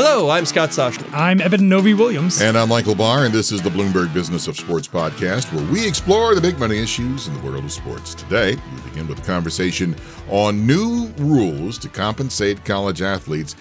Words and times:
Hello, 0.00 0.30
I'm 0.30 0.46
Scott 0.46 0.70
Soshnick. 0.70 1.12
I'm 1.12 1.40
Eben 1.40 1.68
Novy-Williams. 1.68 2.40
And 2.40 2.56
I'm 2.56 2.68
Michael 2.68 2.94
Barr, 2.94 3.24
and 3.24 3.34
this 3.34 3.50
is 3.50 3.62
the 3.62 3.68
Bloomberg 3.68 4.14
Business 4.14 4.46
of 4.46 4.56
Sports 4.56 4.86
podcast, 4.86 5.52
where 5.52 5.72
we 5.72 5.84
explore 5.84 6.36
the 6.36 6.40
big 6.40 6.56
money 6.56 6.78
issues 6.78 7.26
in 7.26 7.34
the 7.34 7.40
world 7.40 7.64
of 7.64 7.72
sports. 7.72 8.14
Today, 8.14 8.54
we 8.54 8.90
begin 8.90 9.08
with 9.08 9.18
a 9.18 9.22
conversation 9.22 9.96
on 10.28 10.64
new 10.64 11.12
rules 11.18 11.78
to 11.78 11.88
compensate 11.88 12.64
college 12.64 13.02
athletes 13.02 13.56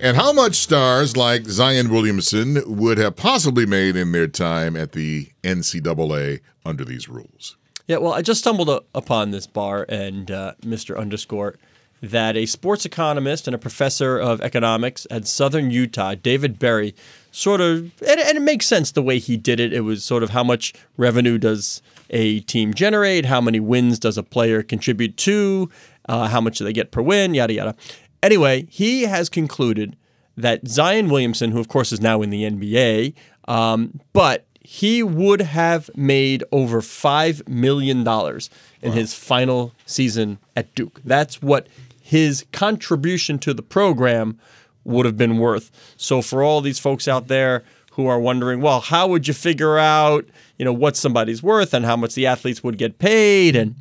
and 0.00 0.16
how 0.16 0.32
much 0.32 0.54
stars 0.54 1.14
like 1.14 1.44
Zion 1.44 1.90
Williamson 1.90 2.62
would 2.64 2.96
have 2.96 3.14
possibly 3.14 3.66
made 3.66 3.94
in 3.94 4.12
their 4.12 4.28
time 4.28 4.76
at 4.76 4.92
the 4.92 5.28
NCAA 5.44 6.40
under 6.64 6.86
these 6.86 7.10
rules. 7.10 7.58
Yeah, 7.86 7.98
well, 7.98 8.14
I 8.14 8.22
just 8.22 8.40
stumbled 8.40 8.70
upon 8.94 9.30
this 9.30 9.46
bar 9.46 9.84
and 9.90 10.30
uh, 10.30 10.54
Mr. 10.62 10.96
Underscore 10.96 11.56
that 12.02 12.36
a 12.36 12.46
sports 12.46 12.84
economist 12.84 13.46
and 13.46 13.54
a 13.54 13.58
professor 13.58 14.18
of 14.18 14.40
economics 14.40 15.06
at 15.10 15.26
Southern 15.26 15.70
Utah, 15.70 16.14
David 16.16 16.58
Berri, 16.58 16.94
sort 17.30 17.60
of, 17.60 17.92
and, 18.02 18.20
and, 18.20 18.36
it 18.36 18.42
makes 18.42 18.66
sense 18.66 18.90
the 18.90 19.02
way 19.02 19.18
he 19.18 19.36
did 19.36 19.60
it. 19.60 19.72
It 19.72 19.82
was 19.82 20.04
sort 20.04 20.24
of 20.24 20.30
how 20.30 20.42
much 20.42 20.74
revenue 20.96 21.38
does 21.38 21.80
a 22.10 22.40
team 22.40 22.74
generate, 22.74 23.24
how 23.24 23.40
many 23.40 23.60
wins 23.60 23.98
does 23.98 24.18
a 24.18 24.22
player 24.22 24.62
contribute 24.62 25.16
to, 25.18 25.70
uh, 26.08 26.26
how 26.28 26.40
much 26.40 26.58
do 26.58 26.64
they 26.64 26.72
get 26.72 26.90
per 26.90 27.00
win, 27.00 27.34
yada, 27.34 27.52
yada. 27.52 27.76
Anyway, 28.22 28.66
he 28.68 29.02
has 29.02 29.28
concluded 29.28 29.96
that 30.36 30.66
Zion 30.66 31.08
Williamson, 31.08 31.52
who 31.52 31.60
of 31.60 31.68
course 31.68 31.92
is 31.92 32.00
now 32.00 32.20
in 32.20 32.30
the 32.30 32.42
NBA, 32.42 33.14
um, 33.46 34.00
but 34.12 34.46
he 34.60 35.02
would 35.02 35.40
have 35.40 35.90
made 35.96 36.44
over 36.52 36.80
$5 36.80 37.48
million 37.48 37.98
in 37.98 38.04
wow. 38.04 38.48
his 38.82 39.14
final 39.14 39.72
season 39.86 40.38
at 40.56 40.72
Duke. 40.74 41.00
That's 41.04 41.42
what 41.42 41.66
his 42.12 42.44
contribution 42.52 43.38
to 43.38 43.54
the 43.54 43.62
program 43.62 44.38
would 44.84 45.06
have 45.06 45.16
been 45.16 45.38
worth. 45.38 45.70
So 45.96 46.20
for 46.20 46.42
all 46.42 46.60
these 46.60 46.78
folks 46.78 47.08
out 47.08 47.28
there 47.28 47.64
who 47.92 48.06
are 48.06 48.20
wondering, 48.20 48.60
well, 48.60 48.82
how 48.82 49.08
would 49.08 49.26
you 49.26 49.32
figure 49.32 49.78
out, 49.78 50.26
you 50.58 50.66
know, 50.66 50.74
what 50.74 50.94
somebody's 50.94 51.42
worth 51.42 51.72
and 51.72 51.86
how 51.86 51.96
much 51.96 52.14
the 52.14 52.26
athletes 52.26 52.62
would 52.62 52.76
get 52.76 52.98
paid? 52.98 53.56
And 53.56 53.76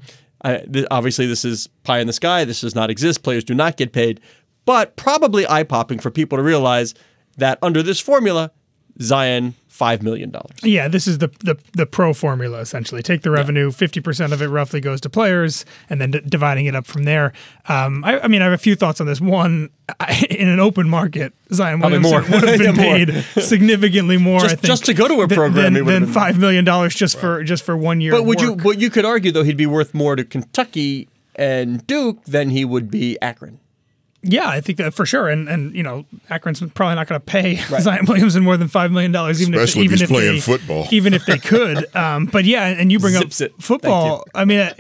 th- 0.45 0.87
obviously, 0.89 1.27
this 1.27 1.43
is 1.43 1.67
pie 1.83 1.99
in 1.99 2.07
the 2.07 2.13
sky. 2.13 2.45
This 2.45 2.61
does 2.61 2.73
not 2.73 2.89
exist. 2.89 3.21
Players 3.21 3.43
do 3.43 3.53
not 3.53 3.75
get 3.75 3.91
paid, 3.91 4.21
but 4.63 4.95
probably 4.95 5.45
eye 5.45 5.63
popping 5.63 5.99
for 5.99 6.09
people 6.09 6.37
to 6.37 6.43
realize 6.43 6.93
that 7.35 7.59
under 7.61 7.83
this 7.83 7.99
formula, 7.99 8.49
Zion 8.99 9.55
five 9.81 10.03
million 10.03 10.29
dollars. 10.29 10.51
Yeah, 10.61 10.87
this 10.87 11.07
is 11.07 11.17
the, 11.17 11.29
the 11.39 11.57
the 11.73 11.87
pro 11.87 12.13
formula 12.13 12.59
essentially. 12.59 13.01
Take 13.01 13.23
the 13.23 13.31
revenue, 13.31 13.71
fifty 13.71 13.99
yeah. 13.99 14.03
percent 14.03 14.33
of 14.33 14.41
it 14.41 14.47
roughly 14.47 14.79
goes 14.79 15.01
to 15.01 15.09
players, 15.09 15.65
and 15.89 15.99
then 15.99 16.11
d- 16.11 16.21
dividing 16.23 16.67
it 16.67 16.75
up 16.75 16.85
from 16.85 17.03
there. 17.05 17.33
Um, 17.67 18.03
I, 18.03 18.19
I, 18.19 18.27
mean, 18.27 18.41
I 18.41 18.45
have 18.45 18.53
a 18.53 18.59
few 18.59 18.75
thoughts 18.75 19.01
on 19.01 19.07
this. 19.07 19.19
One, 19.19 19.69
I, 19.99 20.27
in 20.29 20.49
an 20.49 20.59
open 20.59 20.87
market, 20.89 21.33
Zion 21.51 21.79
Williamson 21.79 22.31
would 22.31 22.47
have 22.47 22.59
been 22.59 22.75
yeah, 22.75 23.05
paid 23.05 23.43
significantly 23.43 24.17
more. 24.17 24.41
Just, 24.41 24.53
I 24.53 24.55
think, 24.57 24.65
just 24.65 24.85
to 24.85 24.93
go 24.93 25.07
to 25.07 25.21
a 25.21 25.27
program 25.27 25.73
than, 25.73 25.85
than 25.85 26.05
five 26.05 26.37
million 26.37 26.65
dollars 26.65 26.93
just 26.93 27.15
right. 27.15 27.21
for 27.21 27.43
just 27.43 27.63
for 27.63 27.75
one 27.77 28.01
year. 28.01 28.11
But 28.11 28.25
would 28.25 28.41
you? 28.41 28.55
But 28.57 28.79
you 28.79 28.89
could 28.89 29.05
argue 29.05 29.31
though 29.31 29.43
he'd 29.43 29.57
be 29.57 29.67
worth 29.67 29.93
more 29.93 30.15
to 30.15 30.23
Kentucky 30.23 31.07
and 31.35 31.87
Duke 31.87 32.23
than 32.25 32.49
he 32.49 32.65
would 32.65 32.91
be 32.91 33.19
Akron. 33.21 33.60
Yeah, 34.23 34.47
I 34.47 34.61
think 34.61 34.77
that 34.77 34.93
for 34.93 35.05
sure, 35.05 35.29
and 35.29 35.49
and 35.49 35.75
you 35.75 35.81
know 35.81 36.05
Akron's 36.29 36.61
probably 36.73 36.95
not 36.95 37.07
going 37.07 37.19
to 37.19 37.25
pay 37.25 37.55
right. 37.71 37.81
Zion 37.81 38.05
Williamson 38.05 38.43
more 38.43 38.55
than 38.55 38.67
five 38.67 38.91
million 38.91 39.11
dollars, 39.11 39.41
even 39.41 39.55
Especially 39.55 39.85
if, 39.85 39.93
even 39.93 40.03
if 40.03 40.09
playing 40.09 40.35
they, 40.35 40.41
football, 40.41 40.87
even 40.91 41.13
if 41.13 41.25
they 41.25 41.37
could. 41.37 41.85
Um, 42.01 42.25
but 42.25 42.45
yeah, 42.45 42.67
and 42.67 42.91
you 42.91 42.99
bring 42.99 43.13
Zips 43.15 43.41
up 43.41 43.47
it. 43.47 43.61
football. 43.61 44.23
I 44.33 44.45
mean, 44.45 44.59
uh, 44.59 44.73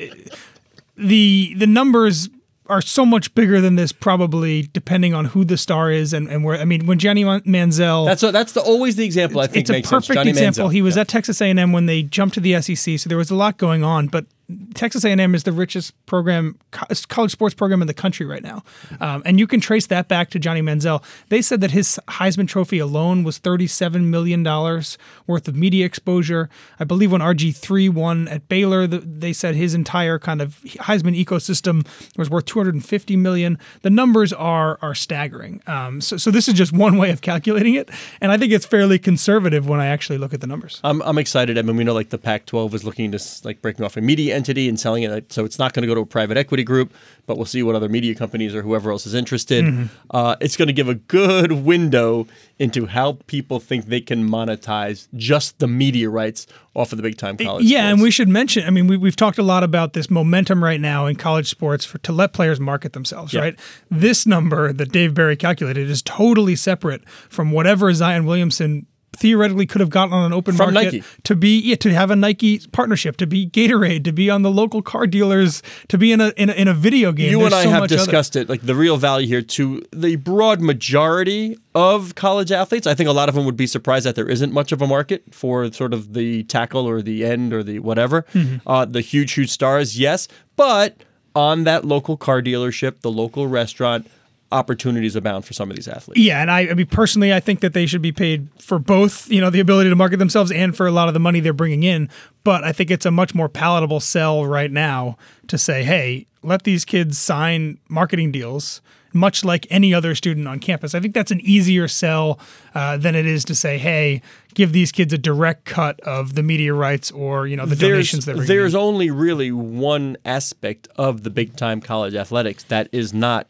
the 0.97 1.53
the 1.57 1.67
numbers 1.67 2.29
are 2.67 2.81
so 2.81 3.05
much 3.05 3.33
bigger 3.35 3.59
than 3.59 3.75
this, 3.75 3.91
probably 3.91 4.63
depending 4.73 5.13
on 5.13 5.25
who 5.25 5.43
the 5.43 5.57
star 5.57 5.91
is 5.91 6.13
and, 6.13 6.29
and 6.29 6.43
where. 6.43 6.57
I 6.57 6.65
mean, 6.65 6.85
when 6.85 6.99
Johnny 6.99 7.23
Manziel, 7.23 8.05
that's 8.05 8.23
a, 8.23 8.31
that's 8.31 8.53
the 8.53 8.61
always 8.61 8.95
the 8.95 9.05
example 9.05 9.41
I 9.41 9.47
think 9.47 9.69
it's 9.69 9.87
a 9.87 9.89
perfect 9.89 10.25
example. 10.25 10.69
Manziel. 10.69 10.73
He 10.73 10.81
was 10.81 10.95
yeah. 10.95 11.01
at 11.01 11.09
Texas 11.09 11.41
A&M 11.41 11.71
when 11.73 11.85
they 11.85 12.01
jumped 12.01 12.35
to 12.35 12.39
the 12.39 12.59
SEC, 12.61 12.97
so 12.97 13.09
there 13.09 13.17
was 13.17 13.29
a 13.29 13.35
lot 13.35 13.57
going 13.57 13.83
on, 13.83 14.07
but 14.07 14.25
Texas 14.73 15.03
A&M 15.03 15.35
is 15.35 15.43
the 15.43 15.51
richest 15.51 15.93
program, 16.05 16.57
college 16.71 17.31
sports 17.31 17.53
program 17.53 17.81
in 17.81 17.87
the 17.87 17.93
country 17.93 18.25
right 18.25 18.43
now, 18.43 18.63
um, 18.99 19.21
and 19.25 19.39
you 19.39 19.47
can 19.47 19.59
trace 19.59 19.87
that 19.87 20.07
back 20.07 20.29
to 20.31 20.39
Johnny 20.39 20.61
Manziel. 20.61 21.03
They 21.29 21.41
said 21.41 21.61
that 21.61 21.71
his 21.71 21.99
Heisman 22.07 22.47
Trophy 22.47 22.79
alone 22.79 23.23
was 23.23 23.37
thirty-seven 23.37 24.09
million 24.09 24.43
dollars 24.43 24.97
worth 25.27 25.47
of 25.47 25.55
media 25.55 25.85
exposure. 25.85 26.49
I 26.79 26.83
believe 26.83 27.11
when 27.11 27.21
RG 27.21 27.55
three 27.55 27.89
won 27.89 28.27
at 28.27 28.47
Baylor, 28.47 28.87
they 28.87 29.33
said 29.33 29.55
his 29.55 29.73
entire 29.73 30.19
kind 30.19 30.41
of 30.41 30.59
Heisman 30.61 31.21
ecosystem 31.21 31.85
was 32.17 32.29
worth 32.29 32.45
two 32.45 32.59
hundred 32.59 32.75
and 32.75 32.85
fifty 32.85 33.15
million. 33.15 33.57
The 33.81 33.89
numbers 33.89 34.33
are 34.33 34.79
are 34.81 34.95
staggering. 34.95 35.61
Um, 35.67 36.01
so, 36.01 36.17
so 36.17 36.31
this 36.31 36.47
is 36.47 36.53
just 36.53 36.73
one 36.73 36.97
way 36.97 37.11
of 37.11 37.21
calculating 37.21 37.75
it, 37.75 37.89
and 38.19 38.31
I 38.31 38.37
think 38.37 38.51
it's 38.51 38.65
fairly 38.65 38.99
conservative 38.99 39.67
when 39.67 39.79
I 39.79 39.87
actually 39.87 40.17
look 40.17 40.33
at 40.33 40.41
the 40.41 40.47
numbers. 40.47 40.79
I'm, 40.83 41.01
I'm 41.01 41.17
excited. 41.17 41.57
I 41.57 41.61
mean, 41.61 41.75
we 41.75 41.83
know 41.83 41.93
like 41.93 42.09
the 42.09 42.17
Pac-12 42.17 42.73
is 42.73 42.83
looking 42.83 43.11
to 43.11 43.19
like 43.43 43.61
breaking 43.61 43.85
off 43.85 43.97
a 43.97 44.01
media 44.01 44.35
entity 44.41 44.67
and 44.67 44.79
selling 44.79 45.03
it. 45.03 45.31
So 45.31 45.45
it's 45.45 45.59
not 45.59 45.73
going 45.73 45.83
to 45.83 45.87
go 45.87 45.93
to 45.93 46.01
a 46.01 46.05
private 46.05 46.35
equity 46.35 46.63
group, 46.63 46.93
but 47.27 47.37
we'll 47.37 47.45
see 47.45 47.61
what 47.61 47.75
other 47.75 47.89
media 47.89 48.15
companies 48.15 48.55
or 48.55 48.63
whoever 48.63 48.89
else 48.89 49.05
is 49.05 49.13
interested. 49.13 49.63
Mm-hmm. 49.63 49.85
Uh, 50.09 50.35
it's 50.41 50.57
going 50.57 50.67
to 50.67 50.73
give 50.73 50.89
a 50.89 50.95
good 50.95 51.51
window 51.51 52.25
into 52.57 52.87
how 52.87 53.19
people 53.27 53.59
think 53.59 53.85
they 53.85 54.01
can 54.01 54.27
monetize 54.27 55.07
just 55.15 55.59
the 55.59 55.67
media 55.67 56.09
rights 56.09 56.47
off 56.73 56.91
of 56.91 56.97
the 56.97 57.03
big 57.03 57.17
time 57.17 57.37
college. 57.37 57.65
Yeah, 57.65 57.81
sports. 57.81 57.91
and 57.91 58.01
we 58.01 58.11
should 58.11 58.29
mention. 58.29 58.65
I 58.65 58.71
mean, 58.71 58.87
we, 58.87 59.07
have 59.07 59.15
talked 59.15 59.37
a 59.37 59.43
lot 59.43 59.63
about 59.63 59.93
this 59.93 60.09
momentum 60.09 60.63
right 60.63 60.79
now 60.79 61.05
in 61.05 61.15
college 61.15 61.49
sports 61.49 61.85
for 61.85 61.99
to 61.99 62.11
let 62.11 62.33
players 62.33 62.59
market 62.59 62.93
themselves. 62.93 63.33
Yeah. 63.33 63.41
Right, 63.41 63.59
this 63.91 64.25
number 64.25 64.73
that 64.73 64.91
Dave 64.91 65.13
Berri 65.13 65.35
calculated 65.35 65.89
is 65.89 66.01
totally 66.01 66.55
separate 66.55 67.07
from 67.29 67.51
whatever 67.51 67.93
Zion 67.93 68.25
Williamson 68.25 68.87
theoretically 69.15 69.65
could 69.65 69.81
have 69.81 69.89
gotten 69.89 70.13
on 70.13 70.25
an 70.25 70.33
open 70.33 70.55
From 70.55 70.73
market 70.73 70.93
Nike. 70.93 71.03
to 71.23 71.35
be 71.35 71.59
yeah, 71.59 71.75
to 71.75 71.93
have 71.93 72.11
a 72.11 72.15
Nike 72.15 72.59
partnership, 72.71 73.17
to 73.17 73.27
be 73.27 73.47
Gatorade, 73.47 74.03
to 74.05 74.11
be 74.11 74.29
on 74.29 74.41
the 74.41 74.51
local 74.51 74.81
car 74.81 75.05
dealers, 75.05 75.61
to 75.89 75.97
be 75.97 76.11
in 76.11 76.21
a 76.21 76.29
in 76.37 76.49
a, 76.49 76.53
in 76.53 76.67
a 76.67 76.73
video 76.73 77.11
game. 77.11 77.31
You 77.31 77.39
There's 77.39 77.53
and 77.53 77.55
I 77.55 77.63
so 77.63 77.69
have 77.71 77.87
discussed 77.87 78.35
other. 78.35 78.43
it. 78.43 78.49
Like 78.49 78.61
the 78.61 78.75
real 78.75 78.97
value 78.97 79.27
here 79.27 79.41
to 79.41 79.83
the 79.91 80.15
broad 80.15 80.61
majority 80.61 81.57
of 81.75 82.15
college 82.15 82.51
athletes. 82.51 82.87
I 82.87 82.93
think 82.95 83.09
a 83.09 83.13
lot 83.13 83.29
of 83.29 83.35
them 83.35 83.45
would 83.45 83.57
be 83.57 83.67
surprised 83.67 84.05
that 84.05 84.15
there 84.15 84.29
isn't 84.29 84.53
much 84.53 84.71
of 84.71 84.81
a 84.81 84.87
market 84.87 85.23
for 85.33 85.71
sort 85.71 85.93
of 85.93 86.13
the 86.13 86.43
tackle 86.43 86.87
or 86.87 87.01
the 87.01 87.25
end 87.25 87.53
or 87.53 87.63
the 87.63 87.79
whatever. 87.79 88.23
Mm-hmm. 88.33 88.67
Uh, 88.67 88.85
the 88.85 89.01
huge 89.01 89.33
huge 89.33 89.49
stars, 89.49 89.99
yes, 89.99 90.27
but 90.55 90.97
on 91.35 91.63
that 91.63 91.85
local 91.85 92.17
car 92.17 92.41
dealership, 92.41 93.01
the 93.01 93.11
local 93.11 93.47
restaurant 93.47 94.07
opportunities 94.51 95.15
abound 95.15 95.45
for 95.45 95.53
some 95.53 95.69
of 95.69 95.75
these 95.75 95.87
athletes. 95.87 96.19
Yeah, 96.19 96.41
and 96.41 96.51
I, 96.51 96.61
I 96.61 96.73
mean 96.73 96.87
personally, 96.87 97.33
I 97.33 97.39
think 97.39 97.61
that 97.61 97.73
they 97.73 97.85
should 97.85 98.01
be 98.01 98.11
paid 98.11 98.47
for 98.59 98.79
both, 98.79 99.29
you 99.29 99.41
know, 99.41 99.49
the 99.49 99.59
ability 99.59 99.89
to 99.89 99.95
market 99.95 100.17
themselves 100.17 100.51
and 100.51 100.75
for 100.75 100.87
a 100.87 100.91
lot 100.91 101.07
of 101.07 101.13
the 101.13 101.19
money 101.19 101.39
they're 101.39 101.53
bringing 101.53 101.83
in. 101.83 102.09
But 102.43 102.63
I 102.63 102.71
think 102.71 102.91
it's 102.91 103.05
a 103.05 103.11
much 103.11 103.35
more 103.35 103.49
palatable 103.49 103.99
sell 103.99 104.45
right 104.45 104.71
now 104.71 105.17
to 105.47 105.57
say, 105.57 105.83
hey, 105.83 106.27
let 106.43 106.63
these 106.63 106.85
kids 106.85 107.17
sign 107.17 107.77
marketing 107.87 108.31
deals. 108.31 108.81
Much 109.13 109.43
like 109.43 109.67
any 109.69 109.93
other 109.93 110.15
student 110.15 110.47
on 110.47 110.57
campus, 110.57 110.95
I 110.95 111.01
think 111.01 111.13
that's 111.13 111.31
an 111.31 111.41
easier 111.41 111.89
sell 111.89 112.39
uh, 112.73 112.95
than 112.95 113.13
it 113.13 113.25
is 113.25 113.43
to 113.43 113.55
say, 113.55 113.77
"Hey, 113.77 114.21
give 114.53 114.71
these 114.71 114.93
kids 114.93 115.11
a 115.11 115.17
direct 115.17 115.65
cut 115.65 115.99
of 115.99 116.35
the 116.35 116.41
media 116.41 116.73
rights 116.73 117.11
or 117.11 117.45
you 117.45 117.57
know 117.57 117.65
the 117.65 117.75
there's, 117.75 117.91
donations." 117.91 118.25
That 118.25 118.47
there's 118.47 118.73
only 118.73 119.11
really 119.11 119.51
one 119.51 120.15
aspect 120.23 120.87
of 120.95 121.23
the 121.23 121.29
big 121.29 121.57
time 121.57 121.81
college 121.81 122.15
athletics 122.15 122.63
that 122.69 122.87
is 122.93 123.13
not 123.13 123.47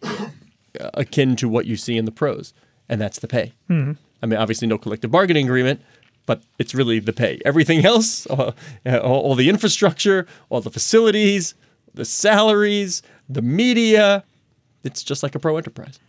akin 0.79 1.35
to 1.37 1.49
what 1.49 1.65
you 1.65 1.75
see 1.75 1.97
in 1.97 2.05
the 2.05 2.11
pros, 2.11 2.53
and 2.89 2.99
that's 2.99 3.19
the 3.19 3.27
pay. 3.27 3.53
Mm-hmm. 3.69 3.93
I 4.21 4.25
mean, 4.25 4.39
obviously, 4.39 4.67
no 4.67 4.77
collective 4.77 5.11
bargaining 5.11 5.45
agreement, 5.45 5.81
but 6.25 6.43
it's 6.59 6.75
really 6.75 6.99
the 6.99 7.13
pay. 7.13 7.39
Everything 7.45 7.85
else, 7.85 8.25
all, 8.27 8.53
all 8.85 9.35
the 9.35 9.49
infrastructure, 9.49 10.27
all 10.49 10.61
the 10.61 10.71
facilities, 10.71 11.55
the 11.93 12.05
salaries, 12.05 13.01
the 13.27 13.41
media, 13.41 14.23
it's 14.83 15.03
just 15.03 15.23
like 15.23 15.35
a 15.35 15.39
pro 15.39 15.57
enterprise. 15.57 15.99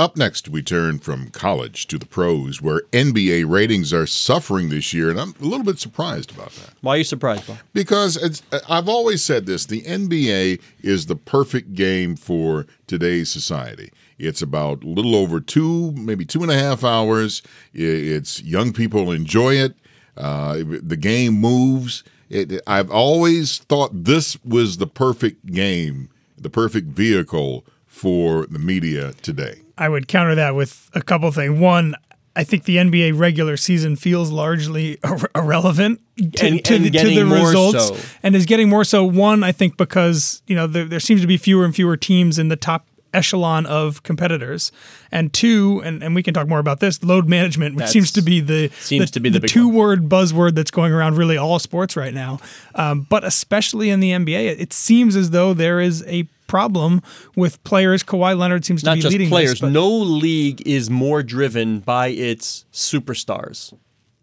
Up 0.00 0.16
next, 0.16 0.48
we 0.48 0.62
turn 0.62 0.98
from 0.98 1.28
college 1.28 1.86
to 1.88 1.98
the 1.98 2.06
pros, 2.06 2.62
where 2.62 2.80
NBA 2.90 3.46
ratings 3.46 3.92
are 3.92 4.06
suffering 4.06 4.70
this 4.70 4.94
year, 4.94 5.10
and 5.10 5.20
I'm 5.20 5.34
a 5.38 5.44
little 5.44 5.62
bit 5.62 5.78
surprised 5.78 6.30
about 6.30 6.52
that. 6.52 6.70
Why 6.80 6.94
are 6.94 6.96
you 6.96 7.04
surprised, 7.04 7.46
Bob? 7.46 7.58
Because 7.74 8.42
I've 8.66 8.88
always 8.88 9.22
said 9.22 9.44
this 9.44 9.66
the 9.66 9.82
NBA 9.82 10.62
is 10.80 11.04
the 11.04 11.16
perfect 11.16 11.74
game 11.74 12.16
for 12.16 12.64
today's 12.86 13.30
society. 13.30 13.92
It's 14.18 14.40
about 14.40 14.84
a 14.84 14.86
little 14.86 15.14
over 15.14 15.38
two, 15.38 15.92
maybe 15.92 16.24
two 16.24 16.40
and 16.42 16.50
a 16.50 16.58
half 16.58 16.82
hours. 16.82 17.42
It's 17.74 18.42
young 18.42 18.72
people 18.72 19.12
enjoy 19.12 19.56
it. 19.56 19.74
Uh, 20.16 20.62
the 20.64 20.96
game 20.98 21.34
moves. 21.34 22.04
It, 22.30 22.62
I've 22.66 22.90
always 22.90 23.58
thought 23.58 23.90
this 23.92 24.42
was 24.46 24.78
the 24.78 24.86
perfect 24.86 25.44
game, 25.44 26.08
the 26.38 26.48
perfect 26.48 26.86
vehicle 26.86 27.66
for 27.90 28.46
the 28.46 28.58
media 28.58 29.12
today. 29.20 29.60
I 29.76 29.88
would 29.88 30.08
counter 30.08 30.36
that 30.36 30.54
with 30.54 30.88
a 30.94 31.02
couple 31.02 31.30
things. 31.32 31.58
One, 31.58 31.96
I 32.36 32.44
think 32.44 32.64
the 32.64 32.76
NBA 32.76 33.18
regular 33.18 33.56
season 33.56 33.96
feels 33.96 34.30
largely 34.30 34.98
ir- 35.04 35.30
irrelevant 35.34 36.00
to, 36.16 36.46
and, 36.46 36.64
to 36.64 36.76
and 36.76 36.84
the, 36.84 36.90
to 36.90 37.08
the 37.08 37.26
results, 37.26 37.88
so. 37.88 37.96
and 38.22 38.34
is 38.36 38.46
getting 38.46 38.68
more 38.68 38.84
so. 38.84 39.04
One, 39.04 39.42
I 39.42 39.52
think 39.52 39.76
because 39.76 40.40
you 40.46 40.54
know 40.54 40.66
there, 40.66 40.84
there 40.84 41.00
seems 41.00 41.20
to 41.20 41.26
be 41.26 41.36
fewer 41.36 41.64
and 41.64 41.74
fewer 41.74 41.96
teams 41.96 42.38
in 42.38 42.48
the 42.48 42.56
top 42.56 42.86
echelon 43.12 43.66
of 43.66 44.04
competitors, 44.04 44.70
and 45.10 45.32
two, 45.32 45.82
and, 45.84 46.00
and 46.00 46.14
we 46.14 46.22
can 46.22 46.32
talk 46.32 46.46
more 46.46 46.60
about 46.60 46.78
this 46.78 47.02
load 47.02 47.28
management, 47.28 47.74
which 47.74 47.80
That's- 47.80 47.92
seems 47.92 48.12
to 48.12 48.22
be 48.22 48.38
the 48.40 48.68
seems 48.78 49.10
to 49.10 49.20
be 49.20 49.30
the 49.30 49.40
big 49.40 49.50
two 49.50 49.66
one. 49.66 49.76
word 49.76 50.08
buzzword 50.08 50.54
that's 50.54 50.70
going 50.70 50.92
around 50.92 51.18
really 51.18 51.36
all 51.36 51.58
sports 51.58 51.96
right 51.96 52.14
now, 52.14 52.38
um, 52.76 53.06
but 53.10 53.24
especially 53.24 53.90
in 53.90 53.98
the 53.98 54.12
NBA, 54.12 54.46
it, 54.52 54.60
it 54.60 54.72
seems 54.72 55.16
as 55.16 55.30
though 55.30 55.52
there 55.54 55.80
is 55.80 56.04
a 56.06 56.28
problem 56.50 57.02
with 57.36 57.62
players. 57.64 58.02
Kawhi 58.02 58.36
Leonard 58.36 58.64
seems 58.64 58.82
to 58.82 58.86
Not 58.90 58.94
be 58.96 59.00
just 59.02 59.12
leading 59.12 59.28
players. 59.28 59.50
This, 59.52 59.60
but 59.60 59.72
no 59.72 59.88
league 59.90 60.60
is 60.66 60.90
more 60.90 61.22
driven 61.22 61.80
by 61.80 62.08
its 62.08 62.64
superstars 62.72 63.72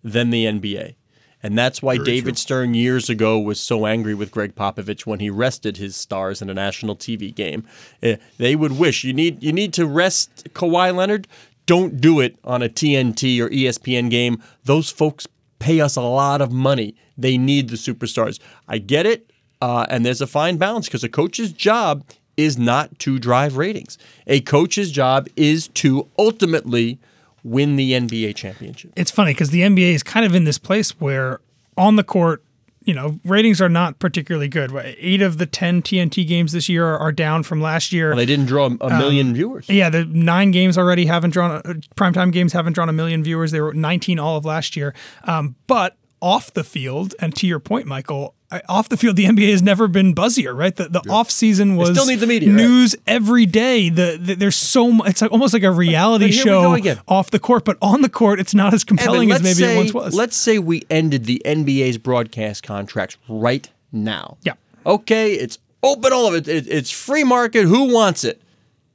than 0.03 0.29
the 0.29 0.45
NBA. 0.45 0.95
And 1.43 1.57
that's 1.57 1.81
why 1.81 1.95
Very 1.95 2.05
David 2.05 2.33
true. 2.35 2.39
Stern 2.39 2.73
years 2.73 3.09
ago 3.09 3.39
was 3.39 3.59
so 3.59 3.85
angry 3.85 4.15
with 4.15 4.31
Gregg 4.31 4.55
Popovich 4.55 5.05
when 5.05 5.19
he 5.19 5.29
rested 5.29 5.77
his 5.77 5.95
stars 5.95 6.41
in 6.41 6.49
a 6.49 6.53
national 6.53 6.95
TV 6.95 7.33
game. 7.33 7.63
Eh, 8.01 8.17
They 8.37 8.55
would 8.55 8.77
wish 8.77 9.03
you 9.03 9.13
need 9.13 9.43
you 9.43 9.53
need 9.53 9.71
to 9.73 9.85
rest 9.85 10.49
Kawhi 10.53 10.93
Leonard. 10.95 11.27
Don't 11.67 12.01
do 12.01 12.19
it 12.19 12.37
on 12.43 12.61
a 12.63 12.69
TNT 12.69 13.39
or 13.39 13.49
ESPN 13.49 14.09
game. 14.09 14.41
Those 14.63 14.89
folks 14.89 15.27
pay 15.59 15.79
us 15.79 15.95
a 15.95 16.01
lot 16.01 16.41
of 16.41 16.51
money. 16.51 16.95
They 17.17 17.37
need 17.37 17.69
the 17.69 17.75
superstars. 17.77 18.39
I 18.67 18.77
get 18.79 19.05
it, 19.05 19.31
uh, 19.61 19.85
and 19.89 20.05
there's 20.05 20.21
a 20.21 20.27
fine 20.27 20.57
balance 20.57 20.87
because 20.87 21.03
a 21.03 21.09
coach's 21.09 21.51
job 21.51 22.03
is 22.35 22.57
not 22.57 22.97
to 22.99 23.17
drive 23.19 23.57
ratings. 23.57 23.97
A 24.27 24.41
coach's 24.41 24.91
job 24.91 25.27
is 25.35 25.67
to 25.69 26.07
ultimately 26.19 26.99
win 27.43 27.75
the 27.77 27.93
NBA 27.93 28.35
championship. 28.35 28.91
it's 28.95 29.09
funny 29.11 29.31
because 29.31 29.49
the 29.51 29.61
NBA 29.61 29.93
is 29.93 30.03
kind 30.03 30.25
of 30.25 30.35
in 30.35 30.43
this 30.43 30.57
place 30.57 30.91
where 30.99 31.39
on 31.77 31.95
the 31.95 32.03
court, 32.03 32.43
you 32.83 32.93
know, 32.93 33.19
ratings 33.25 33.59
are 33.61 33.69
not 33.69 33.99
particularly 33.99 34.47
good. 34.47 34.71
Eight 34.99 35.21
of 35.21 35.37
the 35.39 35.45
ten 35.45 35.81
TNT 35.81 36.25
games 36.27 36.51
this 36.53 36.69
year 36.69 36.85
are, 36.85 37.11
down 37.11 37.43
from 37.43 37.59
last 37.61 37.91
year. 37.91 38.15
They 38.15 38.25
didn't 38.25 38.45
draw 38.45 38.67
a 38.79 38.85
Um, 38.85 38.97
million 38.97 39.33
viewers. 39.33 39.67
yeah, 39.69 39.89
the 39.89 40.05
nine 40.05 40.51
games 40.51 40.77
already 40.77 41.05
haven't 41.05 41.31
drawn 41.31 41.51
uh, 41.51 41.61
primetime 41.95 42.31
games 42.31 42.53
haven't 42.53 42.73
drawn 42.73 42.87
a 42.89 42.93
million 42.93 43.23
viewers. 43.23 43.51
They 43.51 43.59
were 43.61 43.73
19 43.73 44.19
all 44.19 44.37
of 44.37 44.45
last 44.45 44.75
year. 44.77 44.93
Um, 45.25 45.55
but 45.67 45.97
off 46.21 46.53
the 46.53 46.63
field, 46.63 47.13
and 47.19 47.35
to 47.35 47.45
your 47.47 47.59
point, 47.59 47.87
Michael, 47.87 48.35
off 48.69 48.89
the 48.89 48.97
field, 48.97 49.15
the 49.17 49.25
NBA 49.25 49.51
has 49.51 49.61
never 49.61 49.87
been 49.87 50.15
buzzier, 50.15 50.55
right? 50.55 50.75
The, 50.75 50.87
the 50.87 51.03
off 51.09 51.29
season 51.29 51.75
was 51.75 51.89
still 51.89 52.05
need 52.05 52.19
the 52.19 52.27
media, 52.27 52.49
right? 52.49 52.55
news 52.55 52.95
every 53.05 53.45
day. 53.45 53.89
The, 53.89 54.17
the 54.19 54.35
there's 54.35 54.55
so 54.55 54.91
much. 54.91 55.09
It's 55.09 55.21
like 55.21 55.31
almost 55.31 55.53
like 55.53 55.63
a 55.63 55.71
reality 55.71 56.25
But 56.25 56.33
here 56.33 56.43
we 56.43 56.49
show 56.49 56.73
again. 56.73 56.99
off 57.07 57.29
the 57.31 57.39
court, 57.39 57.65
but 57.65 57.77
on 57.81 58.01
the 58.01 58.09
court, 58.09 58.39
it's 58.39 58.53
not 58.53 58.73
as 58.73 58.83
compelling 58.83 59.31
Eben, 59.31 59.45
as 59.45 59.57
maybe 59.57 59.67
say, 59.67 59.73
it 59.73 59.77
once 59.77 59.93
was. 59.93 60.13
Let's 60.13 60.37
say 60.37 60.59
we 60.59 60.83
ended 60.89 61.25
the 61.25 61.41
NBA's 61.45 61.97
broadcast 61.97 62.63
contracts 62.63 63.17
right 63.27 63.69
now. 63.91 64.37
Yeah. 64.43 64.53
Okay, 64.85 65.33
it's 65.33 65.59
open 65.83 66.13
all 66.13 66.27
of 66.27 66.33
it. 66.35 66.47
it 66.47 66.67
it's 66.67 66.91
free 66.91 67.25
market. 67.25 67.65
Who 67.65 67.93
wants 67.93 68.23
it? 68.23 68.41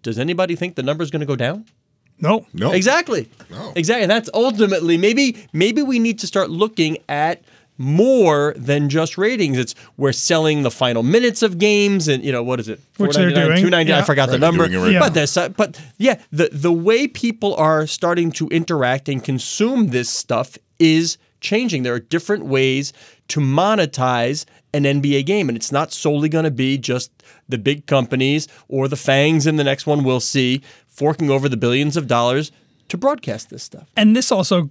Does 0.02 0.18
anybody 0.18 0.56
think 0.56 0.76
the 0.76 0.82
number's 0.82 1.10
going 1.10 1.20
to 1.20 1.26
go 1.26 1.36
down? 1.36 1.66
no, 2.18 2.46
No. 2.54 2.72
Exactly. 2.72 3.28
No. 3.50 3.72
Exactly. 3.76 4.02
And 4.02 4.10
that's 4.10 4.30
ultimately 4.32 4.96
maybe 4.96 5.36
maybe 5.52 5.82
we 5.82 5.98
need 5.98 6.18
to 6.20 6.26
start 6.26 6.48
looking 6.50 6.98
at 7.08 7.42
more 7.82 8.54
than 8.56 8.88
just 8.88 9.18
ratings. 9.18 9.58
It's 9.58 9.74
we're 9.96 10.12
selling 10.12 10.62
the 10.62 10.70
final 10.70 11.02
minutes 11.02 11.42
of 11.42 11.58
games 11.58 12.06
and 12.08 12.24
you 12.24 12.30
know 12.30 12.42
what 12.42 12.60
is 12.60 12.68
it? 12.68 12.80
Which 12.96 13.16
they're 13.16 13.30
doing, 13.30 13.64
$2.99, 13.64 13.90
I 13.90 14.02
forgot 14.02 14.28
Right, 14.28 14.32
the 14.32 14.38
number. 14.38 14.62
right 14.64 14.92
now. 14.92 15.00
But 15.00 15.14
there's 15.14 15.36
uh, 15.36 15.48
but 15.50 15.80
yeah, 15.98 16.20
the 16.30 16.48
the 16.52 16.72
way 16.72 17.08
people 17.08 17.54
are 17.56 17.86
starting 17.86 18.30
to 18.32 18.48
interact 18.48 19.08
and 19.08 19.22
consume 19.22 19.88
this 19.88 20.08
stuff 20.08 20.56
is 20.78 21.18
changing. 21.40 21.82
There 21.82 21.94
are 21.94 21.98
different 22.00 22.44
ways 22.46 22.92
to 23.28 23.40
monetize 23.40 24.44
an 24.72 24.84
NBA 24.84 25.26
game, 25.26 25.48
and 25.48 25.56
it's 25.56 25.72
not 25.72 25.92
solely 25.92 26.28
going 26.28 26.44
to 26.44 26.50
be 26.52 26.78
just 26.78 27.10
the 27.48 27.58
big 27.58 27.86
companies 27.86 28.46
or 28.68 28.86
the 28.88 28.96
fangs 28.96 29.46
in 29.46 29.56
the 29.56 29.64
next 29.64 29.86
one 29.86 30.04
we'll 30.04 30.20
see 30.20 30.62
forking 30.86 31.30
over 31.30 31.48
the 31.48 31.56
billions 31.56 31.96
of 31.96 32.06
dollars 32.06 32.52
to 32.88 32.96
broadcast 32.96 33.50
this 33.50 33.62
stuff. 33.64 33.88
and 33.96 34.14
this 34.14 34.30
also 34.30 34.70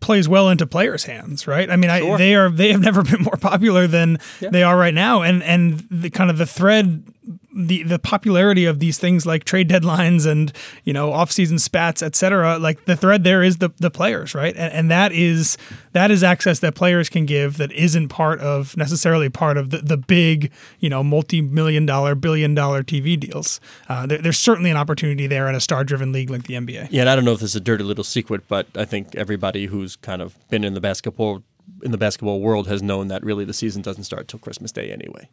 plays 0.00 0.28
well 0.28 0.48
into 0.48 0.66
players' 0.66 1.04
hands, 1.04 1.46
right? 1.46 1.70
I 1.70 1.76
mean, 1.76 1.90
I, 1.90 2.16
they 2.16 2.34
are 2.34 2.50
they 2.50 2.72
have 2.72 2.80
never 2.80 3.02
been 3.10 3.22
more 3.22 3.36
popular 3.36 3.86
than 3.86 4.18
they 4.40 4.62
are 4.62 4.76
right 4.76 4.94
now, 4.94 5.22
and 5.22 5.42
and 5.42 5.86
the 5.90 6.10
kind 6.10 6.30
of 6.30 6.38
the 6.38 6.46
thread. 6.46 7.04
The, 7.52 7.82
the 7.82 7.98
popularity 7.98 8.64
of 8.64 8.78
these 8.78 8.98
things 8.98 9.26
like 9.26 9.42
trade 9.42 9.68
deadlines 9.68 10.24
and 10.24 10.52
you 10.84 10.92
know 10.92 11.12
off-season 11.12 11.58
spats 11.58 12.00
et 12.00 12.14
cetera 12.14 12.58
like 12.58 12.84
the 12.84 12.94
thread 12.94 13.24
there 13.24 13.42
is 13.42 13.58
the, 13.58 13.70
the 13.78 13.90
players 13.90 14.36
right 14.36 14.54
and, 14.56 14.72
and 14.72 14.90
that 14.90 15.10
is 15.10 15.58
that 15.92 16.12
is 16.12 16.22
access 16.22 16.60
that 16.60 16.76
players 16.76 17.08
can 17.08 17.26
give 17.26 17.56
that 17.56 17.72
isn't 17.72 18.08
part 18.08 18.38
of 18.38 18.76
necessarily 18.76 19.28
part 19.28 19.56
of 19.56 19.70
the, 19.70 19.78
the 19.78 19.96
big 19.96 20.52
you 20.78 20.88
know 20.88 21.02
multi-million 21.02 21.86
dollar 21.86 22.14
billion 22.14 22.54
dollar 22.54 22.84
tv 22.84 23.18
deals 23.18 23.60
uh, 23.88 24.06
there, 24.06 24.18
there's 24.18 24.38
certainly 24.38 24.70
an 24.70 24.76
opportunity 24.76 25.26
there 25.26 25.48
in 25.48 25.56
a 25.56 25.60
star-driven 25.60 26.12
league 26.12 26.30
like 26.30 26.44
the 26.44 26.54
nba 26.54 26.86
Yeah, 26.90 27.00
and 27.00 27.10
I 27.10 27.16
don't 27.16 27.24
know 27.24 27.32
if 27.32 27.40
this 27.40 27.50
is 27.50 27.56
a 27.56 27.60
dirty 27.60 27.82
little 27.82 28.04
secret, 28.04 28.46
but 28.46 28.68
I 28.76 28.84
think 28.84 29.16
everybody 29.16 29.66
who's 29.66 29.96
kind 29.96 30.22
of 30.22 30.36
been 30.50 30.62
in 30.62 30.74
the 30.74 30.80
basketball 30.80 31.42
in 31.82 31.90
the 31.90 31.98
basketball 31.98 32.40
world 32.40 32.68
has 32.68 32.82
known 32.82 33.08
that 33.08 33.22
really 33.24 33.44
the 33.44 33.54
season 33.54 33.80
doesn't 33.82 34.04
start 34.04 34.28
till 34.28 34.38
Christmas 34.38 34.70
Day 34.70 34.92
anyway. 34.92 35.28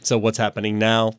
So 0.00 0.16
what's 0.16 0.38
happening 0.38 0.78
now? 0.78 1.12